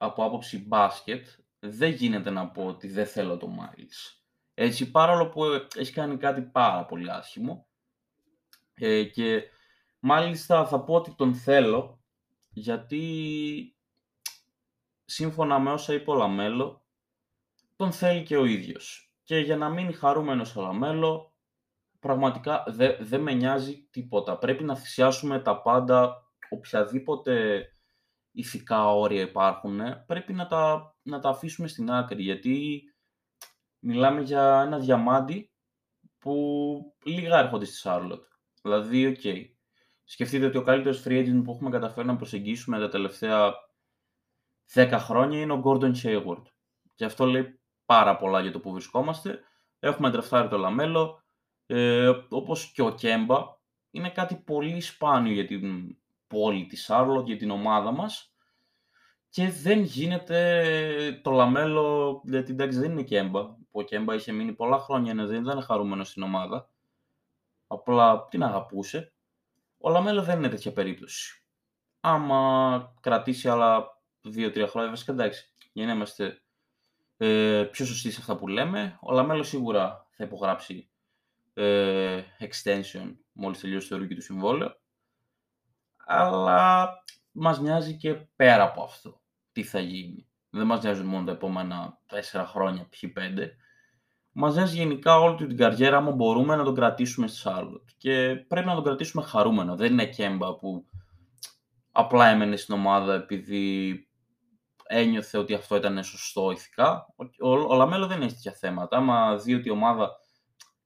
από 0.02 0.24
άποψη 0.24 0.66
μπάσκετ 0.66 1.26
δεν 1.58 1.90
γίνεται 1.90 2.30
να 2.30 2.48
πω 2.48 2.66
ότι 2.66 2.88
δεν 2.88 3.06
θέλω 3.06 3.36
το 3.36 3.48
Miles. 3.58 4.20
Έτσι, 4.54 4.90
παρόλο 4.90 5.28
που 5.28 5.44
έχει 5.76 5.92
κάνει 5.92 6.16
κάτι 6.16 6.42
πάρα 6.42 6.84
πολύ 6.84 7.10
άσχημο 7.10 7.66
ε, 8.74 9.04
και 9.04 9.42
μάλιστα 9.98 10.66
θα 10.66 10.80
πω 10.80 10.94
ότι 10.94 11.14
τον 11.14 11.34
θέλω 11.34 12.00
γιατί 12.50 13.76
σύμφωνα 15.04 15.58
με 15.58 15.72
όσα 15.72 15.94
είπε 15.94 16.10
ο 16.10 16.14
Λαμέλο 16.14 16.84
τον 17.76 17.92
θέλει 17.92 18.22
και 18.22 18.36
ο 18.36 18.44
ίδιος. 18.44 19.12
Και 19.22 19.38
για 19.38 19.56
να 19.56 19.68
μείνει 19.68 19.92
χαρούμενος 19.92 20.56
ο 20.56 20.60
Λαμέλο 20.60 21.34
πραγματικά 22.00 22.64
δεν 23.00 23.20
με 23.20 23.32
νοιάζει 23.32 23.86
τίποτα. 23.90 24.38
Πρέπει 24.38 24.64
να 24.64 24.76
θυσιάσουμε 24.76 25.40
τα 25.40 25.62
πάντα, 25.62 26.24
οποιαδήποτε 26.50 27.64
ηθικά 28.32 28.94
όρια 28.94 29.22
υπάρχουν, 29.22 29.80
πρέπει 30.06 30.32
να 30.32 30.46
τα, 30.46 30.94
να 31.02 31.20
τα 31.20 31.28
αφήσουμε 31.28 31.68
στην 31.68 31.90
άκρη, 31.90 32.22
γιατί 32.22 32.82
μιλάμε 33.78 34.20
για 34.20 34.62
ένα 34.66 34.78
διαμάντι 34.78 35.50
που 36.18 36.94
λίγα 37.04 37.38
έρχονται 37.38 37.64
στη 37.64 37.80
Charlotte. 37.84 38.26
Δηλαδή, 38.62 39.06
ok. 39.06 39.20
Okay. 39.22 39.44
Σκεφτείτε 40.04 40.46
ότι 40.46 40.56
ο 40.56 40.62
καλύτερος 40.62 41.02
free 41.06 41.26
agent 41.26 41.42
που 41.44 41.52
έχουμε 41.52 41.70
καταφέρει 41.70 42.06
να 42.06 42.16
προσεγγίσουμε 42.16 42.78
τα 42.78 42.88
τελευταία 42.88 43.54
10 44.72 44.96
χρόνια 45.00 45.40
είναι 45.40 45.52
ο 45.52 45.62
Gordon 45.64 45.92
Hayward. 46.02 46.42
Και 46.94 47.04
αυτό 47.04 47.26
λέει 47.26 47.60
πάρα 47.84 48.16
πολλά 48.16 48.40
για 48.40 48.52
το 48.52 48.60
που 48.60 48.72
βρισκόμαστε. 48.72 49.40
Έχουμε 49.78 50.10
ντραφτάρει 50.10 50.48
το 50.48 50.58
Λαμέλο, 50.58 51.22
ε, 51.66 52.12
όπως 52.28 52.72
και 52.72 52.82
ο 52.82 52.94
Κέμπα. 52.94 53.58
Είναι 53.90 54.10
κάτι 54.10 54.36
πολύ 54.36 54.80
σπάνιο 54.80 55.32
για 55.32 55.46
την 55.46 55.96
πόλη 56.30 56.66
της 56.66 56.90
Charlotte, 56.90 57.24
για 57.24 57.36
την 57.36 57.50
ομάδα 57.50 57.90
μας 57.90 58.34
και 59.28 59.50
δεν 59.50 59.80
γίνεται 59.80 61.20
το 61.22 61.30
Λαμέλο, 61.30 62.20
γιατί 62.24 62.52
εντάξει 62.52 62.78
δεν 62.78 62.90
είναι 62.90 63.02
Κέμπα. 63.02 63.56
Ο 63.70 63.82
Κέμπα 63.82 64.14
είχε 64.14 64.32
μείνει 64.32 64.52
πολλά 64.52 64.78
χρόνια, 64.78 65.14
ναι, 65.14 65.26
δεν 65.26 65.42
ήταν 65.42 65.62
χαρούμενος 65.62 66.08
στην 66.08 66.22
ομάδα. 66.22 66.70
Απλά 67.66 68.26
την 68.30 68.42
αγαπούσε. 68.42 69.12
Ο 69.78 69.90
Λαμέλο 69.90 70.22
δεν 70.22 70.38
είναι 70.38 70.48
τέτοια 70.48 70.72
περίπτωση. 70.72 71.42
Άμα 72.00 72.94
κρατήσει 73.00 73.48
άλλα 73.48 74.00
2-3 74.34 74.66
χρόνια, 74.68 74.90
βασικά 74.90 75.12
εντάξει, 75.12 75.54
για 75.72 75.86
να 75.86 75.92
είμαστε 75.92 76.42
ε, 77.16 77.68
πιο 77.72 77.84
σωστοί 77.84 78.10
σε 78.10 78.20
αυτά 78.20 78.36
που 78.36 78.48
λέμε, 78.48 78.98
ο 79.00 79.12
Λαμέλο 79.12 79.48
σίγουρα 79.48 80.06
θα 80.10 80.24
υπογράψει 80.24 80.90
ε, 81.54 82.22
extension 82.38 83.14
μόλις 83.32 83.60
τελειώσει 83.60 83.88
το 83.88 83.96
rookie 83.96 84.14
του 84.14 84.22
συμβόλαιο. 84.22 84.79
Αλλά 86.12 86.88
μας 87.32 87.60
νοιάζει 87.60 87.96
και 87.96 88.14
πέρα 88.14 88.62
από 88.62 88.82
αυτό 88.82 89.20
τι 89.52 89.62
θα 89.62 89.80
γίνει. 89.80 90.28
Δεν 90.50 90.66
μας 90.66 90.82
νοιάζουν 90.82 91.06
μόνο 91.06 91.24
τα 91.24 91.32
επόμενα 91.32 91.98
4 92.32 92.44
χρόνια, 92.46 92.88
π.χ. 92.90 93.04
5. 93.04 93.48
Μας 94.32 94.54
νοιάζει 94.54 94.76
γενικά 94.76 95.18
όλη 95.18 95.46
την 95.46 95.56
καριέρα, 95.56 95.96
άμα 95.96 96.10
μπορούμε 96.10 96.56
να 96.56 96.64
τον 96.64 96.74
κρατήσουμε 96.74 97.26
στη 97.26 97.42
Charlotte. 97.44 97.92
Και 97.96 98.44
πρέπει 98.48 98.66
να 98.66 98.74
τον 98.74 98.84
κρατήσουμε 98.84 99.22
χαρούμενο. 99.22 99.76
Δεν 99.76 99.92
είναι 99.92 100.06
Κέμπα 100.06 100.56
που 100.56 100.86
απλά 101.92 102.28
έμενε 102.28 102.56
στην 102.56 102.74
ομάδα 102.74 103.14
επειδή 103.14 103.94
ένιωθε 104.86 105.38
ότι 105.38 105.54
αυτό 105.54 105.76
ήταν 105.76 106.04
σωστό 106.04 106.50
ηθικά. 106.50 107.06
Ο, 107.16 107.48
ο, 107.48 107.50
ο 107.50 107.74
Λαμέλο 107.74 108.06
δεν 108.06 108.22
έχει 108.22 108.34
τέτοια 108.34 108.52
θέματα. 108.52 108.96
Άμα 108.96 109.36
δει 109.36 109.54
ότι 109.54 109.68
η 109.68 109.70
ομάδα 109.70 110.19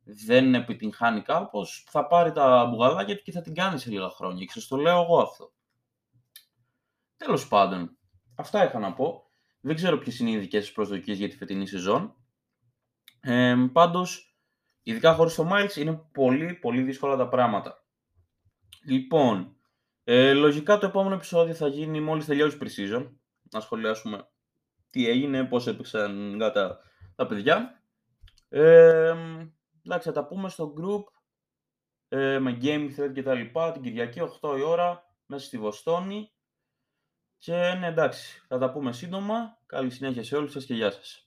δεν 0.05 0.55
επιτυγχάνει 0.55 1.23
κάπως, 1.23 1.85
θα 1.91 2.07
πάρει 2.07 2.33
τα 2.33 2.67
μπουγαλάκια 2.67 3.17
του 3.17 3.23
και 3.23 3.33
θα 3.33 3.41
την 3.41 3.55
κάνει 3.55 3.79
σε 3.79 3.91
λίγα 3.91 4.11
χρόνια. 4.11 4.45
Και 4.45 4.53
σας 4.53 4.67
το 4.67 4.77
λέω 4.77 5.03
εγώ 5.03 5.21
αυτό. 5.21 5.53
Τέλος 7.17 7.49
πάντων, 7.49 7.99
Αυτά 8.35 8.65
είχα 8.65 8.79
να 8.79 8.93
πω. 8.93 9.23
Δεν 9.61 9.75
ξέρω 9.75 9.99
ποιες 9.99 10.19
είναι 10.19 10.31
οι 10.31 10.39
δικές 10.39 10.65
σας 10.65 10.73
προσδοκίες 10.73 11.19
για 11.19 11.29
τη 11.29 11.37
φετινή 11.37 11.67
σεζόν. 11.67 12.15
Ε, 13.21 13.57
Πάντως, 13.73 14.37
ειδικά 14.83 15.15
χωρίς 15.15 15.35
το 15.35 15.49
Miles, 15.53 15.77
είναι 15.77 16.05
πολύ 16.13 16.55
πολύ 16.55 16.83
δύσκολα 16.83 17.17
τα 17.17 17.29
πράγματα. 17.29 17.85
Λοιπόν, 18.85 19.57
ε, 20.05 20.33
λογικά 20.33 20.79
το 20.79 20.87
επόμενο 20.87 21.15
επεισόδιο 21.15 21.55
θα 21.55 21.67
γίνει 21.67 22.01
μόλις 22.01 22.27
τελειώσει 22.27 22.59
pre-season. 22.61 23.11
Να 23.51 23.61
σχολιάσουμε 23.61 24.29
τι 24.91 25.09
έγινε, 25.09 25.45
πώς 25.45 25.67
έπαιξαν 25.67 26.39
τα, 26.39 26.79
τα 27.15 27.27
παιδιά. 27.27 27.83
Ε, 28.49 29.15
εντάξει, 29.85 30.09
θα 30.09 30.15
τα 30.15 30.27
πούμε 30.27 30.49
στο 30.49 30.75
group 30.81 31.05
ε, 32.09 32.39
με 32.39 32.59
game 32.63 32.95
thread 32.97 33.13
και 33.15 33.23
τα 33.23 33.35
λοιπά 33.35 33.73
την 33.73 33.83
Κυριακή 33.83 34.21
8 34.41 34.59
η 34.59 34.63
ώρα 34.63 35.17
μέσα 35.27 35.47
στη 35.47 35.59
Βοστόνη. 35.59 36.33
Και 37.39 37.75
ναι, 37.75 37.87
εντάξει, 37.87 38.45
θα 38.49 38.59
τα 38.59 38.73
πούμε 38.73 38.93
σύντομα. 38.93 39.59
Καλή 39.67 39.91
συνέχεια 39.91 40.25
σε 40.25 40.37
όλους 40.37 40.53
σας 40.53 40.65
και 40.65 40.75
γεια 40.75 40.91
σας. 40.91 41.24